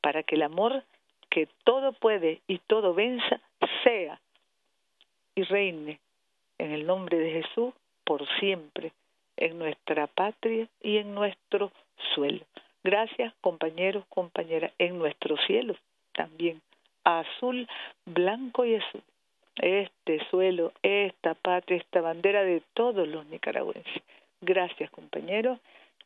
para 0.00 0.22
que 0.22 0.36
el 0.36 0.42
amor 0.42 0.84
que 1.30 1.48
todo 1.64 1.92
puede 1.92 2.40
y 2.46 2.58
todo 2.58 2.94
venza 2.94 3.40
sea 3.84 4.20
y 5.34 5.42
reine 5.44 6.00
en 6.58 6.72
el 6.72 6.86
nombre 6.86 7.18
de 7.18 7.42
Jesús 7.42 7.72
por 8.04 8.26
siempre 8.38 8.92
en 9.36 9.58
nuestra 9.58 10.06
patria 10.06 10.68
y 10.82 10.98
en 10.98 11.14
nuestro 11.14 11.72
suelo. 12.14 12.44
Gracias 12.82 13.34
compañeros, 13.40 14.04
compañeras, 14.08 14.72
en 14.78 14.98
nuestro 14.98 15.36
cielo 15.46 15.76
también, 16.12 16.60
azul, 17.04 17.68
blanco 18.04 18.64
y 18.64 18.76
azul 18.76 19.02
este 19.56 20.24
suelo, 20.30 20.72
esta 20.82 21.34
patria, 21.34 21.76
esta 21.76 22.00
bandera 22.00 22.42
de 22.44 22.62
todos 22.72 23.06
los 23.06 23.26
nicaragüenses. 23.26 24.02
Gracias, 24.40 24.90
compañeros. 24.90 25.58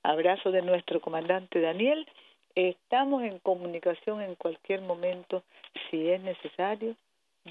Abrazo 0.02 0.50
de 0.50 0.62
nuestro 0.62 1.00
comandante 1.00 1.60
Daniel 1.60 2.06
Estamos 2.54 3.24
en 3.24 3.40
comunicación 3.40 4.20
en 4.20 4.36
cualquier 4.36 4.80
momento, 4.80 5.42
si 5.90 6.08
es 6.08 6.20
necesario. 6.20 6.94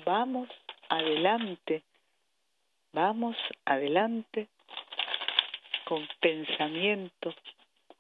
Vamos 0.06 0.48
adelante, 0.88 1.84
vamos 2.94 3.36
adelante 3.66 4.48
con 5.84 6.08
pensamiento, 6.22 7.36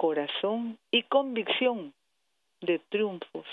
corazón 0.03 0.77
y 0.91 1.03
convicción 1.03 1.93
de 2.59 2.79
triunfos 2.89 3.45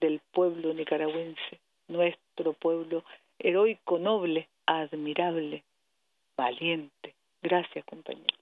del 0.00 0.20
pueblo 0.30 0.72
nicaragüense, 0.72 1.58
nuestro 1.88 2.52
pueblo 2.52 3.02
heroico, 3.36 3.98
noble, 3.98 4.46
admirable, 4.66 5.64
valiente. 6.36 7.14
Gracias, 7.42 7.84
compañero. 7.84 8.39